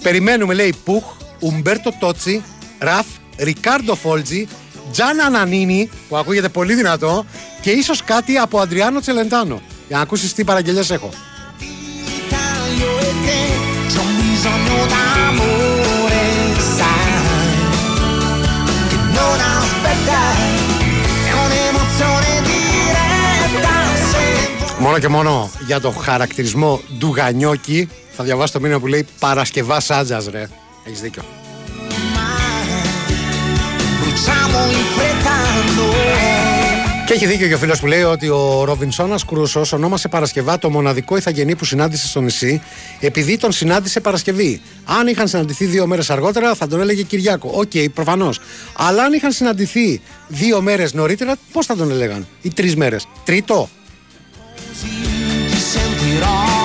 Περιμένουμε, 0.02 0.54
λέει, 0.54 0.74
Πουχ, 0.84 1.04
Ουμπέρτο 1.38 1.92
Τότσι, 2.00 2.42
Ραφ, 2.78 3.06
Ρικάρντο 3.38 3.94
Φόλτζι, 3.94 4.48
Τζαν 4.92 5.20
Ανανίνη, 5.20 5.90
που 6.08 6.16
ακούγεται 6.16 6.48
πολύ 6.48 6.74
δυνατό, 6.74 7.24
και 7.60 7.70
ίσως 7.70 8.04
κάτι 8.04 8.36
από 8.36 8.58
Αντριάνο 8.58 9.00
Τσελεντάνο. 9.00 9.60
Για 9.88 9.96
να 9.96 10.02
ακούσεις 10.02 10.34
τι 10.34 10.44
παραγγελίε 10.44 10.82
έχω. 10.90 11.10
io 20.06 20.53
Μόνο 24.84 24.98
και 24.98 25.08
μόνο 25.08 25.50
για 25.66 25.80
το 25.80 25.90
χαρακτηρισμό 25.90 26.80
Ντουγανιόκι 26.98 27.88
θα 28.12 28.24
διαβάσω 28.24 28.52
το 28.52 28.60
μήνυμα 28.60 28.80
που 28.80 28.86
λέει 28.86 29.06
Παρασκευά 29.18 29.80
Σάντζας, 29.80 30.26
ρε. 30.30 30.48
Έχεις 30.86 31.00
δίκιο. 31.00 31.22
bruciamo 34.00 34.60
infrettando 34.80 35.86
Και 37.06 37.12
έχει 37.12 37.26
δίκιο 37.26 37.48
και 37.48 37.54
ο 37.54 37.58
φίλος 37.58 37.80
που 37.80 37.86
λέει 37.86 38.02
ότι 38.02 38.28
ο 38.28 38.64
Ροβινσόνα 38.64 39.18
Κρούσο 39.26 39.62
ονόμασε 39.72 40.08
Παρασκευά 40.08 40.58
το 40.58 40.70
μοναδικό 40.70 41.16
ηθαγενή 41.16 41.56
που 41.56 41.64
συνάντησε 41.64 42.06
στο 42.06 42.20
νησί, 42.20 42.62
επειδή 43.00 43.36
τον 43.36 43.52
συνάντησε 43.52 44.00
Παρασκευή. 44.00 44.60
Αν 44.84 45.06
είχαν 45.06 45.28
συναντηθεί 45.28 45.64
δύο 45.64 45.86
μέρες 45.86 46.10
αργότερα, 46.10 46.54
θα 46.54 46.66
τον 46.66 46.80
έλεγε 46.80 47.02
Κυριάκο. 47.02 47.50
Οκ, 47.54 47.70
okay, 47.74 47.86
προφανώς. 47.94 48.40
Αλλά 48.76 49.02
αν 49.02 49.12
είχαν 49.12 49.32
συναντηθεί 49.32 50.00
δύο 50.28 50.60
μέρες 50.60 50.92
νωρίτερα, 50.92 51.34
πώς 51.52 51.66
θα 51.66 51.76
τον 51.76 51.90
έλεγαν, 51.90 52.26
ή 52.42 52.50
τρεις 52.50 52.76
μέρες; 52.76 53.06
Τρίτο. 53.24 53.68
Preciso 54.74 55.50
te 55.50 55.56
sentir. 55.56 56.63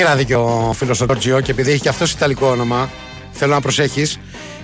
Έχει 0.00 0.08
ένα 0.08 0.18
δίκιο 0.18 0.68
ο 0.68 0.72
φίλος 0.72 1.00
ο 1.00 1.04
Τζορτζιό 1.04 1.40
και 1.40 1.50
επειδή 1.50 1.70
έχει 1.70 1.80
και 1.80 1.88
αυτός 1.88 2.12
Ιταλικό 2.12 2.46
όνομα, 2.46 2.90
θέλω 3.32 3.52
να 3.52 3.60
προσέχεις. 3.60 4.18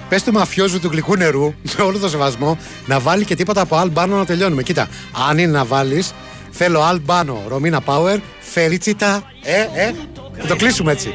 Πες 0.09 0.23
του 0.23 0.33
μαφιόζου 0.33 0.81
του 0.81 0.89
γλυκού 0.93 1.17
νερού, 1.17 1.55
με 1.77 1.85
όλο 1.85 1.99
το 1.99 2.09
σεβασμό, 2.09 2.59
να 2.87 3.01
βάλει 3.01 3.25
και 3.25 3.35
τίποτα 3.35 3.61
από 3.61 3.77
Αλμπάνο 3.77 4.17
να 4.17 4.25
τελειώνουμε. 4.25 4.63
Κοίτα, 4.63 4.89
αν 5.29 5.39
είναι 5.39 5.53
να 5.53 5.65
βάλεις, 5.65 6.13
θέλω 6.51 6.81
Αλμπάνο, 6.83 7.43
Ρωμίνα 7.49 7.81
Πάουερ, 7.81 8.19
Φεριτσίτα. 8.41 9.23
Ε, 9.43 9.61
ε, 9.61 9.95
θα 10.41 10.47
το 10.47 10.57
κλείσουμε 10.57 10.93
έτσι. 10.93 11.15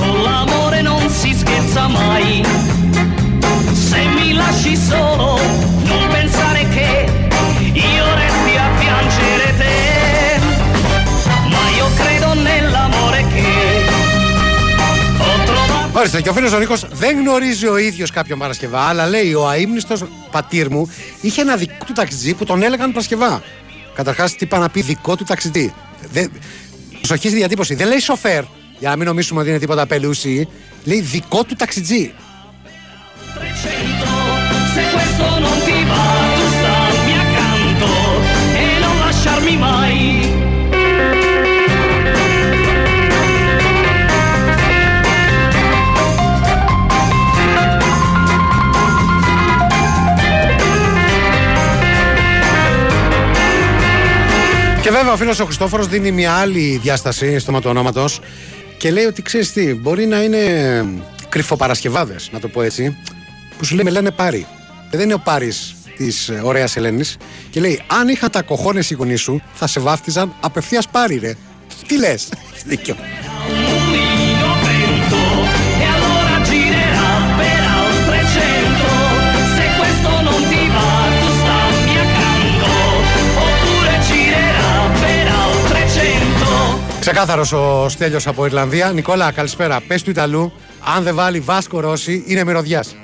Con 0.00 0.14
l'amore 0.26 0.80
non 0.90 1.02
si 1.20 1.30
scherza 1.40 1.82
mai. 1.98 2.28
Se 3.88 4.00
mi 4.16 4.28
lasci 4.40 4.74
solo, 4.90 5.28
non 5.90 6.02
pensare 6.16 6.60
che 6.74 6.88
io 7.94 8.06
Ορίστε, 15.98 16.20
και 16.20 16.28
ο 16.28 16.32
φίλος 16.32 16.52
ο 16.52 16.58
Νίκος 16.58 16.86
δεν 16.90 17.18
γνωρίζει 17.18 17.66
ο 17.66 17.76
ίδιος 17.76 18.10
κάποιον 18.10 18.38
Παρασκευά, 18.38 18.80
αλλά 18.80 19.06
λέει 19.06 19.34
ο 19.34 19.48
αείμνηστος 19.48 20.04
πατήρ 20.30 20.70
μου 20.70 20.90
είχε 21.20 21.40
ένα 21.40 21.56
δικό 21.56 21.84
του 21.86 21.92
ταξιτζή 21.92 22.34
που 22.34 22.44
τον 22.44 22.62
έλεγαν 22.62 22.90
Παρασκευά. 22.90 23.42
Καταρχάς, 23.94 24.30
τι 24.30 24.44
είπα 24.44 24.58
να 24.58 24.68
πει 24.68 24.80
δικό 24.80 25.16
του 25.16 25.24
ταξιτζή. 25.24 25.72
Δεν... 26.12 26.30
Προσοχή 26.92 27.28
στη 27.28 27.36
διατύπωση. 27.36 27.74
Δεν 27.74 27.88
λέει 27.88 27.98
σοφέρ, 27.98 28.42
για 28.78 28.90
να 28.90 28.96
μην 28.96 29.06
νομίσουμε 29.06 29.40
ότι 29.40 29.48
είναι 29.48 29.58
τίποτα 29.58 29.86
πελούσι. 29.86 30.48
Λέει 30.84 31.00
δικό 31.00 31.44
του 31.44 31.54
ταξιτζή. 31.54 32.12
Βέβαια 55.08 55.22
ο 55.22 55.34
φίλος 55.34 55.40
ο 55.40 55.44
Χριστόφορος 55.44 55.88
δίνει 55.88 56.10
μια 56.10 56.32
άλλη 56.34 56.78
διάσταση 56.82 57.38
στο 57.38 57.52
ματονόματο 57.52 58.04
και 58.76 58.90
λέει 58.90 59.04
ότι 59.04 59.22
ξέρεις 59.22 59.52
τι, 59.52 59.74
μπορεί 59.74 60.06
να 60.06 60.22
είναι 60.22 60.40
κρυφοπαρασκευάδες, 61.28 62.28
να 62.32 62.40
το 62.40 62.48
πω 62.48 62.62
έτσι, 62.62 62.96
που 63.58 63.64
σου 63.64 63.74
λέει 63.74 63.84
με 63.84 63.90
λένε 63.90 64.10
Πάρη. 64.10 64.46
Και 64.90 64.96
δεν 64.96 65.04
είναι 65.04 65.14
ο 65.14 65.18
Πάρης 65.18 65.74
της 65.96 66.30
ωραίας 66.42 66.76
Ελένης. 66.76 67.16
Και 67.50 67.60
λέει, 67.60 67.82
αν 67.86 68.08
είχαν 68.08 68.30
τα 68.30 68.42
κοχώνες 68.42 68.90
οι 68.90 68.94
γονείς 68.94 69.20
σου, 69.20 69.42
θα 69.54 69.66
σε 69.66 69.80
βάφτιζαν 69.80 70.34
απευθείας 70.40 70.88
Πάρη, 70.88 71.18
ρε. 71.18 71.34
Τι 71.86 71.98
λες, 71.98 72.28
δίκιο. 72.68 72.96
Ξεκάθαρος 87.10 87.52
ο 87.52 87.88
Στέλιος 87.88 88.26
από 88.26 88.46
Ιρλανδία. 88.46 88.92
Νικόλα, 88.92 89.32
καλησπέρα. 89.32 89.80
Πες 89.86 90.02
του 90.02 90.10
Ιταλού, 90.10 90.52
αν 90.96 91.02
δεν 91.02 91.14
βάλει 91.14 91.40
Βάσκο 91.40 91.80
Ρώση, 91.80 92.24
είναι 92.26 92.44
μυρωδιάς. 92.44 92.96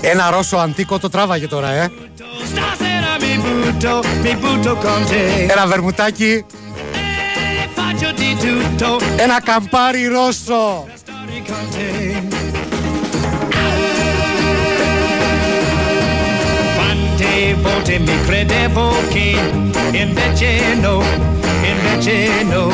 Ένα 0.00 0.30
Ρώσο 0.30 0.56
αντίκο 0.56 0.98
το 0.98 1.08
τράβαγε 1.08 1.46
τώρα, 1.46 1.70
ε. 1.70 1.88
Stasera 1.88 3.12
mi 3.22 3.34
butto, 3.44 3.94
mi 4.22 4.34
butto 4.36 4.76
con 4.76 5.04
te. 5.10 5.52
Ένα 5.52 5.66
βερμουτάκι, 5.66 6.44
E 7.62 7.68
faccio 7.74 8.12
di 8.16 8.36
tutto 8.36 9.00
ένα 9.16 9.42
καμπάρι 9.42 10.06
Ρώσο. 10.06 10.86
Con 17.34 17.42
te. 17.42 17.54
Quante 17.54 17.54
volte 17.54 17.98
mi 17.98 18.20
credevo 18.26 18.94
che 19.08 19.36
invece 19.92 20.74
no, 20.76 21.02
invece 21.62 22.44
no, 22.44 22.70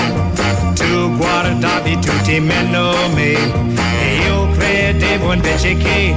tu 0.75 1.17
guardavi 1.17 1.99
tutti 1.99 2.41
meno 2.41 2.93
me 3.15 3.33
e 3.33 4.17
io 4.27 4.51
credevo 4.51 5.33
invece 5.33 5.77
che 5.77 6.15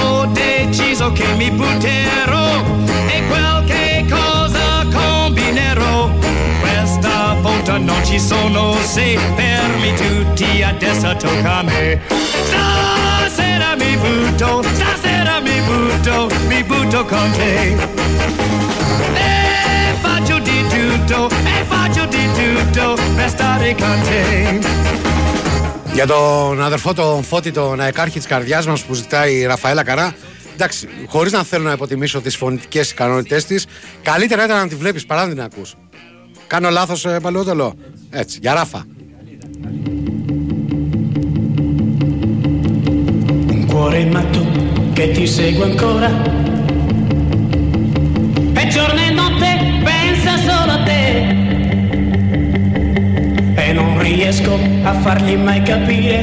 ho 0.00 0.26
deciso 0.26 1.12
che 1.12 1.26
mi 1.36 1.50
butterò 1.50 2.62
e 3.08 3.22
qualche 3.26 4.06
cosa 4.08 4.86
combinerò. 4.92 6.08
Questa 6.60 7.36
volta 7.40 7.78
non 7.78 8.04
ci 8.04 8.20
sono 8.20 8.76
se 8.80 9.18
fermi 9.34 9.94
tutti, 9.94 10.62
adesso 10.62 11.16
tocca 11.16 11.58
a 11.58 11.62
me. 11.62 12.00
Stasera 12.44 13.74
mi 13.76 13.96
butto, 13.96 14.62
stasera 14.62 15.21
mi 15.62 15.68
butto, 15.68 16.16
mi 16.48 16.62
butto 16.62 17.04
con 17.04 17.30
te. 17.38 17.52
E 19.14 19.94
faccio 20.04 20.38
di 20.38 20.58
tutto, 20.74 21.28
e 21.28 21.64
faccio 21.72 22.06
di 22.06 22.24
tutto 22.38 22.96
per 23.16 23.28
stare 23.28 23.74
con 23.74 23.98
te. 24.06 24.58
Για 25.92 26.06
τον 26.06 26.62
αδερφό 26.62 26.94
τον 26.94 27.22
Φώτη, 27.22 27.50
τον 27.50 27.80
αεκάρχη 27.80 28.18
της 28.18 28.26
καρδιάς 28.26 28.66
μας 28.66 28.82
που 28.82 28.94
ζητάει 28.94 29.34
η 29.34 29.46
Ραφαέλα 29.46 29.84
Καρά. 29.84 30.14
Εντάξει, 30.54 30.88
χωρίς 31.06 31.32
να 31.32 31.42
θέλω 31.42 31.64
να 31.64 31.72
υποτιμήσω 31.72 32.20
τις 32.20 32.36
φωνητικές 32.36 32.90
ικανότητές 32.90 33.44
της, 33.44 33.66
καλύτερα 34.02 34.44
ήταν 34.44 34.58
να 34.58 34.68
τη 34.68 34.74
βλέπεις 34.74 35.06
παρά 35.06 35.22
να 35.22 35.28
την 35.28 35.42
ακούς. 35.42 35.74
Κάνω 36.46 36.70
λάθος, 36.70 37.04
ε, 37.04 37.18
παλαιότελο. 37.22 37.74
Έτσι, 38.10 38.38
για 38.40 38.54
Ράφα. 38.54 38.84
Un 43.54 43.60
cuore 43.70 44.02
matto 44.14 44.42
che 45.02 45.10
ti 45.10 45.26
segue 45.26 45.64
ancora. 45.64 46.08
E 48.54 48.68
giorno 48.68 49.00
e 49.00 49.10
notte 49.10 49.80
pensa 49.82 50.36
solo 50.36 50.72
a 50.78 50.82
te. 50.84 51.26
E 53.56 53.72
non 53.72 53.98
riesco 53.98 54.56
a 54.84 54.92
fargli 55.00 55.34
mai 55.34 55.60
capire 55.62 56.20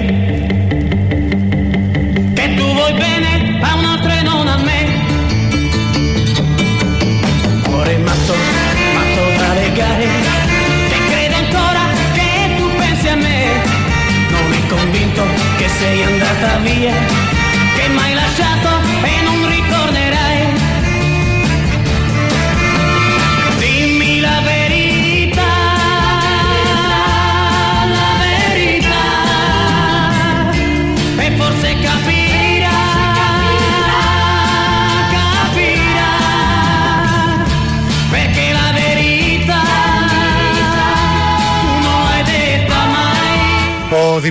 che 2.33 2.53
tu 2.55 2.63
vuoi 2.63 2.93
bene 2.93 3.59
a 3.59 3.75
un 3.75 3.83
altro 3.83 4.11
e 4.11 4.21
non 4.21 4.47
a 4.47 4.57
me. 4.63 4.81
Cuore 7.63 7.97
matto, 7.97 8.33
matto 8.95 9.23
da 9.39 9.53
legare, 9.55 10.07
che 10.87 10.97
crede 11.09 11.35
ancora 11.35 11.83
che 12.13 12.55
tu 12.55 12.69
pensi 12.77 13.07
a 13.09 13.15
me. 13.15 13.43
Non 14.29 14.53
è 14.53 14.67
convinto 14.67 15.23
che 15.57 15.67
sei 15.67 16.01
andata 16.03 16.57
via, 16.59 17.27
m'hai 17.89 18.13
lasciato 18.13 18.69
e 19.03 19.21
non 19.23 19.47
ritornerai. 19.47 20.68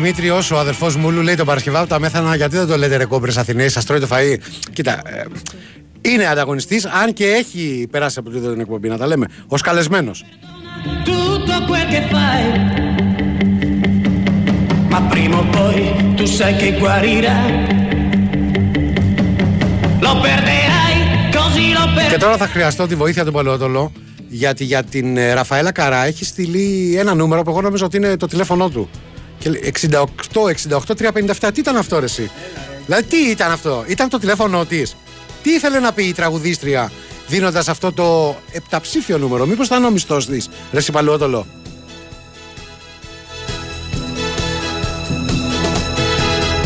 Mai. 0.01 0.09
Ο 0.09 0.11
Δημήτριος, 0.11 0.51
ο 0.51 0.59
αδερφός 0.59 0.96
μου, 0.96 1.11
λέει 1.11 1.34
τον 1.34 1.46
Παρασκευά 1.46 1.86
τα 1.86 1.99
μέθανα 2.01 2.36
γιατί 2.36 2.57
δεν 2.57 2.66
το 2.66 2.76
λέτε 2.76 2.96
ρε 2.96 3.05
κόμπρες 3.05 3.36
Αθηναίες, 3.36 3.72
σας 3.72 3.84
τρώει 3.84 4.01
το 4.01 4.09
φαΐ; 4.11 4.36
Κοίτα, 4.72 5.01
ε, 5.05 5.22
είναι 6.01 6.26
ανταγωνιστής, 6.26 6.84
αν 6.84 7.12
και 7.12 7.26
έχει 7.26 7.86
περάσει 7.90 8.18
από 8.18 8.30
την 8.30 8.61
εκπομπή, 8.61 8.88
να 8.88 8.96
τα 8.99 9.07
λέμε. 9.07 9.26
Ω 9.46 9.57
καλεσμένος. 9.57 10.24
tutto 11.05 11.55
quel 11.68 11.86
che 11.92 12.03
fai. 12.12 12.42
Ma 14.92 15.01
prima 15.12 15.38
o 15.38 15.44
poi 15.57 15.78
tu 16.16 16.24
sai 16.36 16.55
che 16.61 16.68
guarirà. 16.80 17.38
Lo 20.05 20.12
perderai, 20.24 20.96
così 21.36 21.72
lo 21.72 21.84
Και 21.86 21.94
perderai. 21.94 22.18
τώρα 22.18 22.36
θα 22.36 22.46
χρειαστώ 22.46 22.86
τη 22.86 22.94
βοήθεια 22.94 23.24
του 23.24 23.32
Παλαιότολο 23.32 23.92
γιατί 24.28 24.64
για 24.64 24.82
την 24.82 25.16
ε, 25.16 25.32
Ραφαέλα 25.32 25.72
Καρά 25.72 26.05
έχει 26.05 26.24
στείλει 26.24 26.96
ένα 26.99 27.14
νούμερο 27.14 27.42
που 27.42 27.51
εγώ 27.51 27.61
νομίζω 27.61 27.84
ότι 27.84 27.96
είναι 27.96 28.16
το 28.16 28.26
τηλέφωνό 28.26 28.68
του. 28.68 28.88
Και 29.39 29.51
λέει, 29.51 29.72
68, 29.91 30.05
68, 30.68 30.95
357. 30.95 31.51
Τι 31.53 31.61
ήταν 31.61 31.76
αυτό, 31.76 31.99
ρε, 31.99 32.05
εσύ; 32.05 32.30
Δηλαδή, 32.86 33.05
τι 33.07 33.16
ήταν 33.16 33.51
αυτό; 33.51 33.84
Ήταν 33.86 34.09
το 34.09 34.18
τηλέφωνο 34.18 34.64
της. 34.64 34.97
Τι 35.43 35.51
ήθελε 35.51 35.78
να 35.80 35.93
πει 35.93 36.05
η 36.05 36.12
τραγουδίστρια 36.12 36.93
δίνοντας 37.26 37.68
αυτό 37.68 37.93
το 37.93 38.36
επταψήφιο 38.53 39.18
νούμερο; 39.18 39.47
Μήπως 39.47 39.66
ήταν 39.66 39.84
ο 39.84 39.91
μισθός 39.91 40.26
της, 40.26 40.49
ρε, 40.72 40.78
εσύ 40.78 40.93
Παλαιότολο; 40.93 41.47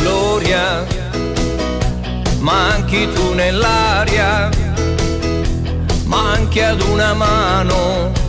Gloria, 0.04 0.64
manchi 2.50 3.02
tu 3.14 3.24
nell'aria, 3.40 4.30
manchi 6.14 6.60
ad 6.70 6.80
una 6.92 7.10
mano. 7.14 8.21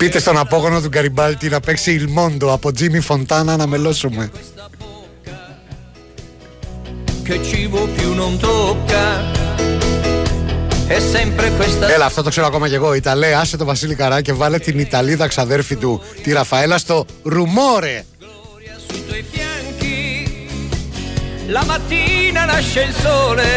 Πείτε 0.00 0.18
στον 0.18 0.38
απόγονο 0.38 0.80
του 0.80 0.88
Γκαριμπάλτη 0.88 1.48
να 1.48 1.60
παίξει 1.60 1.92
Ιλμόντο 1.92 2.52
από 2.52 2.72
Τζίμι 2.72 3.00
Φοντάνα 3.00 3.56
να 3.56 3.66
μελώσουμε. 3.66 4.30
che 7.24 7.40
cibo 7.48 7.80
più 7.96 8.08
non 8.20 8.34
tocca. 8.46 9.04
È 10.96 10.98
sempre 11.14 11.50
questa 11.56 11.92
Έλα, 11.94 12.04
αυτό 12.04 12.22
το 12.22 12.30
ξέρω 12.30 12.46
ακόμα 12.46 12.68
κι 12.68 12.74
εγώ. 12.74 12.94
Ιταλέ, 12.94 13.34
άσε 13.34 13.56
το 13.56 13.64
Βασίλη 13.64 13.94
Καρά 13.94 14.20
και 14.20 14.32
βάλε 14.32 14.58
την 14.58 14.78
Ιταλίδα 14.78 15.26
ξαδέρφη 15.26 15.76
του, 15.76 16.02
τη 16.22 16.32
Ραφαέλα, 16.32 16.78
στο 16.78 17.06
ρουμόρε. 17.22 18.04
sui 18.88 19.04
tuoi 19.06 19.24
fianchi. 19.32 19.98
La 21.54 21.62
mattina 21.70 22.42
nasce 22.52 22.80
il 22.88 22.94
sole, 23.04 23.50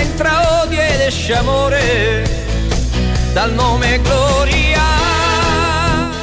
entra 0.00 0.32
odio 0.62 0.80
ed 0.92 1.00
esce 1.08 1.34
amore 1.42 2.41
dal 3.34 3.50
nome 3.60 3.92
Gloria. 4.06 4.80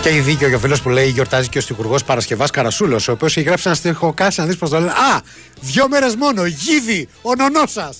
Και 0.01 0.09
έχει 0.09 0.19
δίκιο 0.19 0.49
και 0.49 0.55
ο 0.55 0.59
φίλος 0.59 0.81
που 0.81 0.89
λέει 0.89 1.07
γιορτάζει 1.07 1.49
και 1.49 1.57
ο 1.57 1.61
στιχουργός 1.61 2.03
Παρασκευάς 2.03 2.49
Καρασούλος, 2.49 3.07
ο 3.07 3.11
οποίος 3.11 3.37
έχει 3.37 3.45
γράψει 3.45 3.63
ένα 3.67 3.75
στίχο 3.75 4.13
κάτσε 4.13 4.41
να 4.41 4.47
δεις 4.47 4.57
πώς 4.57 4.69
το 4.69 4.79
λένε. 4.79 4.91
Α! 4.91 5.21
Δύο 5.61 5.87
μέρες 5.87 6.15
μόνο! 6.15 6.45
Γίδι! 6.45 7.07
Ο 7.21 7.35
νονός 7.35 7.71
σας! 7.71 7.97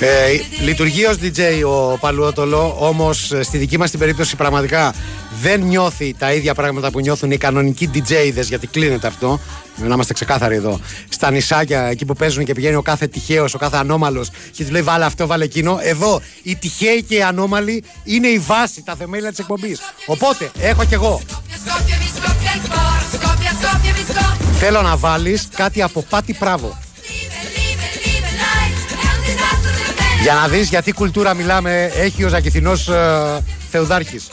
Ε, 0.00 0.64
λειτουργεί 0.64 1.04
ως 1.04 1.16
DJ 1.22 1.40
ο 1.64 1.98
Παλουότολο, 1.98 2.76
όμως 2.78 3.32
στη 3.40 3.58
δική 3.58 3.78
μας 3.78 3.90
την 3.90 3.98
περίπτωση 3.98 4.36
πραγματικά 4.36 4.94
δεν 5.42 5.60
νιώθει 5.60 6.14
τα 6.18 6.32
ίδια 6.32 6.54
πράγματα 6.54 6.90
που 6.90 7.00
νιώθουν 7.00 7.30
οι 7.30 7.36
κανονικοί 7.36 7.90
DJ-δε, 7.94 8.40
γιατί 8.40 8.66
κλείνεται 8.66 9.06
αυτό. 9.06 9.40
Να 9.80 9.94
είμαστε 9.94 10.12
ξεκάθαροι 10.12 10.54
εδώ. 10.54 10.80
Στα 11.08 11.30
νησάκια, 11.30 11.82
εκεί 11.82 12.04
που 12.04 12.14
παίζουν 12.14 12.44
και 12.44 12.52
πηγαίνει 12.52 12.74
ο 12.74 12.82
κάθε 12.82 13.06
τυχαίο, 13.06 13.44
ο 13.54 13.58
κάθε 13.58 13.76
ανώμαλο 13.76 14.26
και 14.52 14.64
του 14.64 14.72
λέει 14.72 14.82
βάλε 14.82 15.04
αυτό, 15.04 15.26
βάλε 15.26 15.44
εκείνο. 15.44 15.78
Εδώ 15.82 16.20
οι 16.42 16.56
τυχαίοι 16.56 17.02
και 17.02 17.14
οι 17.14 17.22
ανώμαλοι 17.22 17.84
είναι 18.04 18.26
η 18.26 18.38
βάση, 18.38 18.82
τα 18.82 18.94
θεμέλια 18.94 19.30
τη 19.30 19.36
εκπομπή. 19.40 19.76
Οπότε 20.06 20.50
έχω 20.60 20.84
κι 20.84 20.94
εγώ. 20.94 21.20
Scoppia, 21.64 21.96
mi 22.02 22.08
scoppia 22.16 22.52
il 22.56 22.62
cuore. 22.70 23.04
Scoppia, 23.14 23.52
scoppia, 23.60 23.92
mi 23.96 24.04
scoppia. 24.10 24.56
Θέλω 24.58 24.82
να 24.82 24.96
βάλει 24.96 25.40
κάτι 25.56 25.82
από 25.82 26.02
πάτη 26.02 26.32
πράβο. 26.32 26.78
Για 30.22 30.34
να 30.34 30.48
δεις 30.48 30.68
γιατί 30.68 30.92
κουλτούρα 30.92 31.34
μιλάμε 31.34 31.90
έχει 31.94 32.24
ο 32.24 32.28
Ζακηθινός 32.28 32.88
ε, 32.88 33.44
Θεουδάρχης. 33.70 34.28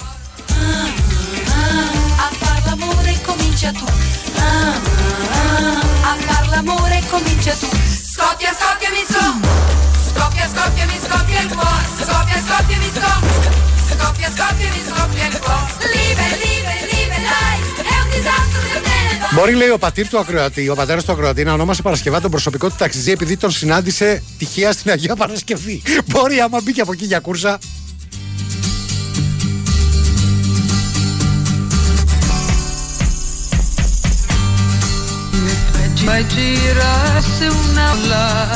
Μπορεί 19.36 19.54
λέει 19.54 19.70
ο 19.70 19.78
πατήρ 19.78 20.08
του 20.08 20.20
Ακροατή, 20.20 20.70
ο 20.70 20.76
πατέρας 20.76 21.04
του 21.04 21.12
Ακροατή, 21.12 21.44
να 21.44 21.54
ονόμασε 21.54 21.82
Παρασκευά 21.82 22.22
τον 22.22 22.32
προσωπικό 22.32 22.70
του 22.70 22.76
ταξιδιού 22.78 23.12
επειδή 23.12 23.38
τον 23.38 23.52
συνάντησε 23.52 24.24
τυχαία 24.38 24.72
στην 24.72 24.92
Αγία 24.92 25.16
Παρασκευή. 25.16 25.82
Μπορεί, 26.06 26.40
άμα 26.40 26.60
μπήκε 26.64 26.82
από 26.82 26.92
εκεί 26.92 27.06
για 27.06 27.20
κούρσα, 27.20 27.60
Poi 36.06 36.28
girasse 36.28 37.48
una 37.48 37.92
ola 37.92 38.48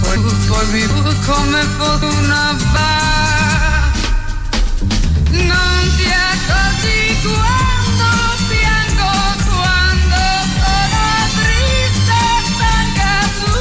Poi, 0.00 0.18
poi 0.46 0.66
mi 0.72 0.86
come 1.26 1.62
fosse 1.76 2.04
una 2.06 2.56
bar 2.72 3.92
Non 5.30 5.96
ti 5.96 6.08
accorgi 6.08 7.20
quando 7.22 8.08
piango 8.48 9.12
Quando 9.44 10.20
sono 10.56 11.06
triste 11.36 12.20
stanca 12.54 13.12
tu. 13.38 13.56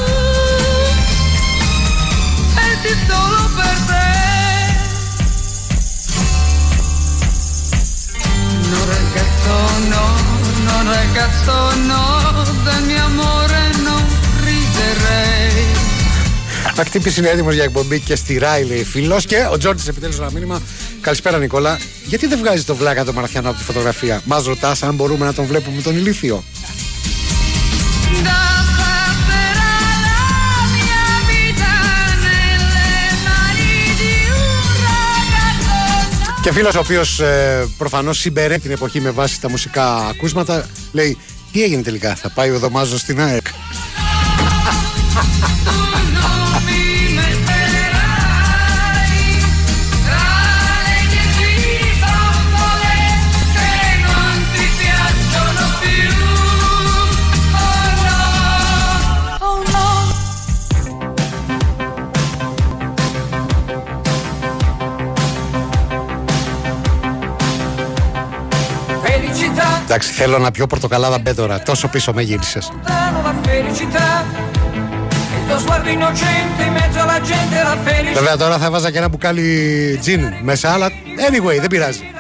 Pensi 2.56 2.92
solo 3.06 3.42
per 3.56 3.78
te. 3.86 4.06
No 8.70 8.80
ragazzo 8.86 9.54
no, 9.90 10.17
no 10.84 10.92
ragazzo 10.92 11.56
no, 11.90 12.04
del 12.66 12.82
mio 12.90 13.04
amore 13.12 13.62
non 13.86 14.04
riderei. 14.44 15.66
Να 16.76 16.86
χτύπησε 16.86 17.20
είναι 17.20 17.30
έτοιμος 17.30 17.54
για 17.54 17.64
εκπομπή 17.64 18.00
και 18.00 18.16
στη 18.16 18.38
Ράι, 18.38 18.64
λέει 18.64 18.84
φίλος. 18.84 19.26
Και 19.26 19.48
ο 19.52 19.58
Τζόρντι 19.58 19.84
επιτέλους 19.88 20.18
ένα 20.18 20.32
μήνυμα. 20.32 20.62
Καλησπέρα, 21.02 21.38
Νικόλα. 21.38 21.80
Γιατί 22.06 22.28
δεν 22.28 22.38
βγάζει 22.38 22.64
το 22.64 22.76
βλάκα 22.76 23.04
το 23.04 23.14
Μαραθιανό 23.14 23.50
από 23.50 23.58
τη 23.58 23.64
φωτογραφία; 23.64 24.22
Μας 24.26 24.46
ρωτάς 24.46 24.84
αν 24.84 24.96
μπορούμε 24.96 25.26
να 25.26 25.34
τον 25.34 25.46
βλέπουμε 25.46 25.82
τον 25.82 25.96
ηλίθιο. 25.96 26.44
Και 36.48 36.54
φίλος 36.54 36.76
ο 36.76 36.80
οποίος 36.80 37.20
ε, 37.20 37.68
προφανώς 37.78 38.18
συμπεραίνει 38.20 38.60
την 38.60 38.72
εποχή 38.72 39.02
με 39.02 39.10
βάση 39.10 39.42
τα 39.42 39.50
μουσικά 39.50 39.96
ακούσματα, 39.96 40.70
λέει: 40.92 41.18
Τι 41.52 41.64
έγινε 41.64 41.82
τελικά, 41.82 42.16
θα 42.16 42.30
πάει 42.30 42.50
ο 42.50 42.60
Δωμάζο 42.60 42.98
στην 42.98 43.22
ΑΕΚ. 43.22 43.46
Θέλω 70.06 70.38
να 70.38 70.52
πιο 70.52 70.68
πορτοκαλάδα 70.68 71.20
μπέτορα, 71.20 71.62
τόσο 71.62 71.88
πίσω 71.88 72.14
με 72.14 72.22
γύρισες. 72.22 72.72
Βέβαια 78.14 78.38
τώρα 78.38 78.58
θα 78.58 78.72
βάζα 78.72 78.92
και 78.92 78.98
ένα 78.98 79.08
μπουκάλι 79.08 79.98
τζιν 80.02 80.34
μέσα, 80.42 80.72
αλλά 80.72 80.88
anyway 81.30 81.60
δεν 81.60 81.70
πειράζει. 81.70 82.12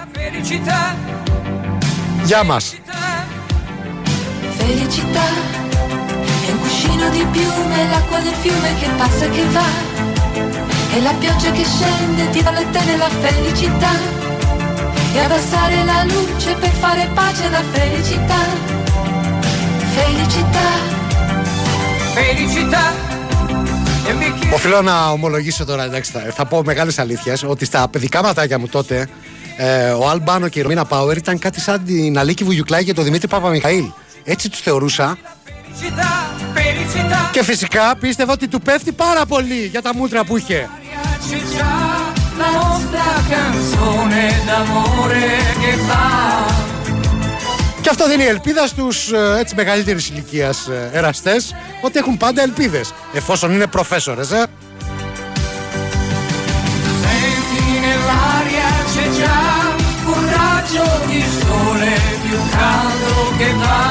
Γεια 2.23 2.43
μας. 2.43 2.73
Φελικità 4.57 5.28
είναι 6.43 6.53
un 6.53 6.59
cuscino 6.63 7.05
di 7.15 7.23
piume, 7.34 7.80
l'acqua 7.91 8.19
del 8.25 8.38
fiume 8.43 8.69
che 8.80 8.88
passa 8.99 9.25
e 9.25 9.30
και 9.36 9.45
va, 9.55 9.69
e 10.95 10.97
la 11.07 11.13
pioggia 11.21 11.51
che 11.57 11.65
scende, 11.73 12.23
ti 12.34 12.41
felicità. 13.23 14.16
E 15.15 15.19
abbassare 15.19 15.77
la 15.91 16.03
luce 16.13 16.49
per 16.61 16.73
fare 16.81 17.09
pace 17.13 17.43
alla 17.45 17.63
felicità. 17.73 18.41
Felicità. 19.97 20.67
felicità. 22.13 22.83
E 24.07 24.11
un 24.11 24.19
bicchiere 24.19 24.55
Οφείλω 24.55 24.81
να 24.81 25.09
ομολογήσω 25.09 25.65
τώρα, 25.65 25.83
εντάξει, 25.83 26.11
θα, 26.11 26.19
θα 26.33 26.45
πω 26.45 26.61
μεγάλες 26.63 26.99
αλήθειες, 26.99 27.43
ότι 27.43 27.65
στα 27.65 27.87
παιδικά 27.87 28.21
ματάκια 28.23 28.59
μου 28.59 28.67
τότε 28.67 29.07
ε, 29.57 29.89
ο 29.89 30.09
Αλμπάνο 30.09 30.47
και 30.47 30.59
η 30.59 30.61
Ρωμίνα 30.61 30.85
Πάουερ 30.85 31.17
ήταν 31.17 31.39
κάτι 31.39 31.59
σαν 31.59 31.83
την 31.85 32.17
Αλίκη 32.17 32.43
Βουγιουκλάκη 32.43 32.85
και 32.85 32.93
τον 32.93 33.03
Δημήτρη 33.03 33.27
Παπαμιχαήλ. 33.27 33.85
Έτσι 34.23 34.49
τους 34.49 34.59
θεωρούσα. 34.59 35.17
felicità, 35.79 36.09
felicità. 36.53 37.29
Και 37.31 37.43
φυσικά 37.43 37.95
πίστευα 37.95 38.33
ότι 38.33 38.47
του 38.47 38.61
πέφτει 38.61 38.91
πάρα 38.91 39.25
πολύ 39.25 39.65
για 39.65 39.81
τα 39.81 39.95
μούτρα 39.95 40.23
που 40.23 40.37
είχε. 40.37 40.69
C'è 42.38 42.43
già 42.43 42.51
la 42.51 42.67
nostra 42.69 43.05
canzone 43.29 44.41
d'amore 44.45 45.27
che 45.61 45.75
va. 45.88 46.45
Και 47.81 47.89
αυτό 47.89 48.07
δίνει 48.07 48.23
ελπίδα 48.23 48.67
στους 48.67 49.11
έτσι 49.38 49.55
μεγαλύτερης 49.55 50.09
ηλικίας 50.09 50.69
εραστές 50.91 51.55
ότι 51.81 51.99
έχουν 51.99 52.17
πάντα 52.17 52.41
ελπίδες. 52.41 52.93
Εφόσον 53.13 53.51
είναι 53.53 53.67
προφέσορες, 53.67 54.31
ε. 54.31 54.45
Senti 57.03 57.65
nell'aria 57.85 58.69
c'è 58.93 59.05
già 59.19 59.39
un 60.13 60.21
raggio 60.35 60.88
di 61.07 61.21
sole 61.39 61.91
più 62.23 62.39
caldo 62.57 63.13
che 63.38 63.49
va. 63.61 63.85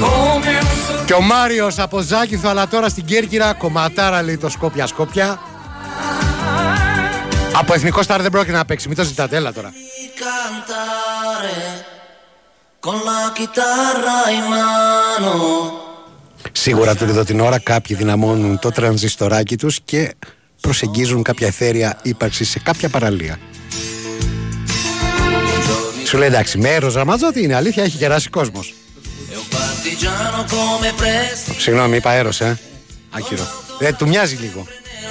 Come 0.00 0.58
un 0.58 0.68
sorriso 0.86 1.04
Και 1.06 1.14
ο 1.14 1.20
Μάριος 1.20 1.78
από 1.78 2.00
Ζάκηθο, 2.00 2.48
αλλά 2.48 2.68
τώρα 2.68 2.88
στην 2.88 3.04
Κέρκυρα, 3.04 3.52
κομματάρα 3.52 4.22
λέει 4.22 4.36
το 4.36 4.48
Σκόπια 4.48 4.86
Σκόπια. 4.86 5.38
Από 7.58 7.74
εθνικό 7.74 8.02
στάρ 8.02 8.22
δεν 8.22 8.30
πρόκειται 8.30 8.56
να 8.56 8.64
παίξει, 8.64 8.88
μην 8.88 8.96
το 8.96 9.04
ζητάτε, 9.04 9.36
έλα 9.36 9.52
τώρα. 9.52 9.72
cantare 10.22 11.58
con 12.86 12.96
la 13.08 13.22
chitarra 13.36 14.18
in 14.36 14.44
mano. 14.52 15.34
Σίγουρα 16.52 16.94
του 16.96 17.04
εδώ 17.04 17.24
την 17.24 17.40
ώρα 17.40 17.58
κάποιοι 17.58 17.96
δυναμώνουν 17.96 18.58
το 18.58 18.70
τρανζιστοράκι 18.70 19.56
τους 19.56 19.80
και 19.84 20.14
προσεγγίζουν 20.60 21.22
κάποια 21.22 21.46
εθέρια 21.46 21.98
ύπαρξη 22.02 22.44
σε 22.44 22.58
κάποια 22.58 22.88
παραλία. 22.88 23.38
Σου 26.06 26.18
λέει 26.18 26.28
εντάξει, 26.28 26.58
μέρο 26.58 26.92
Ραμαζότη 26.92 27.42
είναι 27.42 27.54
αλήθεια, 27.54 27.82
έχει 27.82 27.96
κεράσει 27.96 28.28
κόσμος. 28.28 28.74
E 29.30 29.36
un 29.36 29.48
partigiano 29.56 30.44
come 30.54 30.90
presto 31.00 31.54
Συγγνώμη, 31.58 31.96
είπα 31.96 32.12
έρωσα, 32.12 32.46
ε. 32.46 32.58
Άκυρο. 33.10 33.46
Ε, 33.78 33.92
του 33.92 34.08
μοιάζει 34.08 34.36
λίγο. 34.36 34.66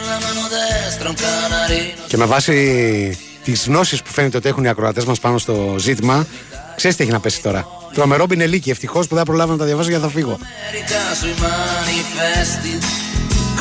Nella 0.06 0.20
mano 0.26 0.44
destra 0.56 1.08
un 1.14 1.18
canarino. 1.24 2.08
Και 2.08 2.18
με 2.18 2.26
βάση 2.26 3.18
τις 3.44 3.66
γνώσεις 3.68 4.02
που 4.02 4.12
φαίνεται 4.12 4.38
ότι 4.38 4.48
έχουν 4.50 4.64
οι 4.64 4.68
ακροατές 4.70 5.06
μας 5.06 5.20
πάνω 5.20 5.38
στο 5.38 5.76
ζήτημα, 5.80 6.28
ξέρεις 6.76 6.98
τι 6.98 7.04
έχει 7.04 7.12
να 7.12 7.20
πέσει 7.20 7.42
τώρα. 7.42 7.68
Τρομερό 7.94 8.26
μπινελίκι, 8.26 8.70
ευτυχώς 8.70 9.08
που 9.08 9.16
δεν 9.16 9.24
προλάβω 9.24 9.52
να 9.52 9.58
τα 9.58 9.66
διαβάσω 9.66 9.90
γιατί 9.90 10.04
θα 10.04 10.10
φύγω. 10.10 10.38
America 10.42 11.02
sui 11.20 11.34
manifesti. 11.46 12.74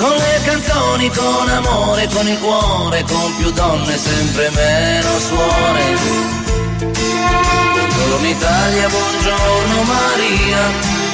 Con 0.00 0.14
le 0.22 0.34
canzoni, 0.48 1.08
con 1.20 1.46
amore, 1.60 2.04
con 2.14 2.26
il 2.32 2.38
cuore, 2.44 2.98
con 3.12 3.28
più 3.38 3.50
donne, 3.60 3.94
sempre 4.08 4.44
meno 4.58 5.12
suore. 5.28 5.84
Buongiorno 7.74 8.28
Italia, 8.38 8.86
buongiorno 8.96 9.76
Maria, 9.94 10.62
con 10.80 11.13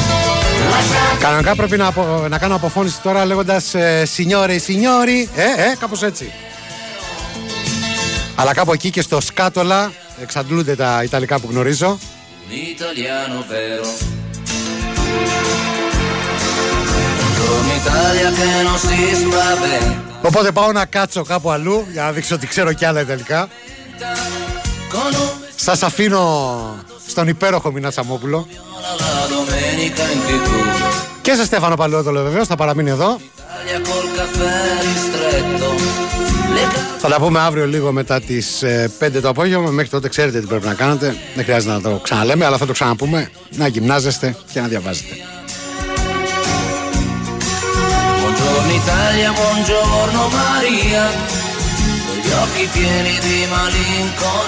Κανονικά 1.19 1.55
πρέπει 1.55 1.77
να, 1.77 1.87
απο- 1.87 2.25
να 2.29 2.37
κάνω 2.37 2.55
αποφώνηση 2.55 3.01
τώρα 3.01 3.25
λέγοντας 3.25 3.75
Σινιόρε, 4.03 4.57
Σινιόρι. 4.57 5.29
Ε, 5.35 5.41
ε, 5.43 5.75
κάπως 5.79 6.03
έτσι. 6.03 6.31
Αλλά 8.35 8.53
κάπου 8.53 8.73
εκεί 8.73 8.89
και 8.89 9.01
στο 9.01 9.21
σκάτολα 9.21 9.91
εξαντλούνται 10.21 10.75
τα 10.75 11.03
Ιταλικά 11.03 11.39
που 11.39 11.47
γνωρίζω. 11.49 11.99
Un 12.53 12.57
italiano 12.75 13.37
vero. 13.51 13.87
Buongiorno 17.19 17.73
Italia 17.81 18.29
che 18.37 18.47
non 18.67 18.77
si 18.85 18.97
spaventa 19.21 20.01
Οπότε 20.21 20.51
πάω 20.51 20.71
να 20.71 20.85
κάτσω 20.85 21.23
κάπου 21.23 21.51
αλλού 21.51 21.87
για 21.91 22.03
να 22.03 22.11
δείξω 22.11 22.35
ότι 22.35 22.47
ξέρω 22.47 22.73
κι 22.73 22.85
άλλα 22.85 23.05
τελικά. 23.05 23.47
con 24.91 25.13
un 25.15 25.29
Σας 25.55 25.83
αφήνω 25.83 26.75
στον 27.11 27.27
υπέροχο 27.27 27.71
Μινά 27.71 27.89
Τσαμόπουλο 27.89 28.47
la 29.01 29.27
domenica 29.33 30.03
in 30.13 30.19
tv 30.27 30.47
και 31.21 31.33
σε 31.33 31.45
Στέφανο 31.45 31.75
Παλαιόδολο 31.75 32.23
βεβαίως 32.23 32.47
θα 32.47 32.55
παραμείνει 32.55 32.89
εδώ. 32.89 33.19
Italia 33.61 33.79
col 33.87 34.07
caffè 34.17 34.53
ristretto 34.87 35.69
le 36.55 36.63
Θα 36.99 37.09
τα 37.09 37.19
πούμε 37.19 37.39
αύριο 37.39 37.67
λίγο 37.67 37.91
μετά 37.91 38.21
τις 38.21 38.63
ε, 38.63 38.91
5 38.99 39.09
το 39.21 39.29
απόγευμα. 39.29 39.69
Μέχρι 39.69 39.89
τότε 39.89 40.09
ξέρετε 40.09 40.39
τι 40.39 40.47
πρέπει 40.47 40.65
να 40.65 40.73
κάνετε. 40.73 41.15
Δεν 41.35 41.43
χρειάζεται 41.43 41.73
να 41.73 41.81
το 41.81 41.99
ξαναλέμε, 42.03 42.45
αλλά 42.45 42.57
θα 42.57 42.65
το 42.65 42.73
ξαναπούμε. 42.73 43.31
Να 43.49 43.67
γυμνάζεστε 43.67 44.35
και 44.53 44.61
να 44.61 44.67
διαβάζετε. 44.67 45.15
Buongiorno 48.21 48.71
Italia, 48.83 49.29
buongiorno 49.41 50.21
Maria, 50.39 51.03
con 52.05 52.17
gli 52.23 52.31
occhi 52.43 52.65
pieni 52.73 53.15
di 53.25 53.37
malinconia. 53.53 54.31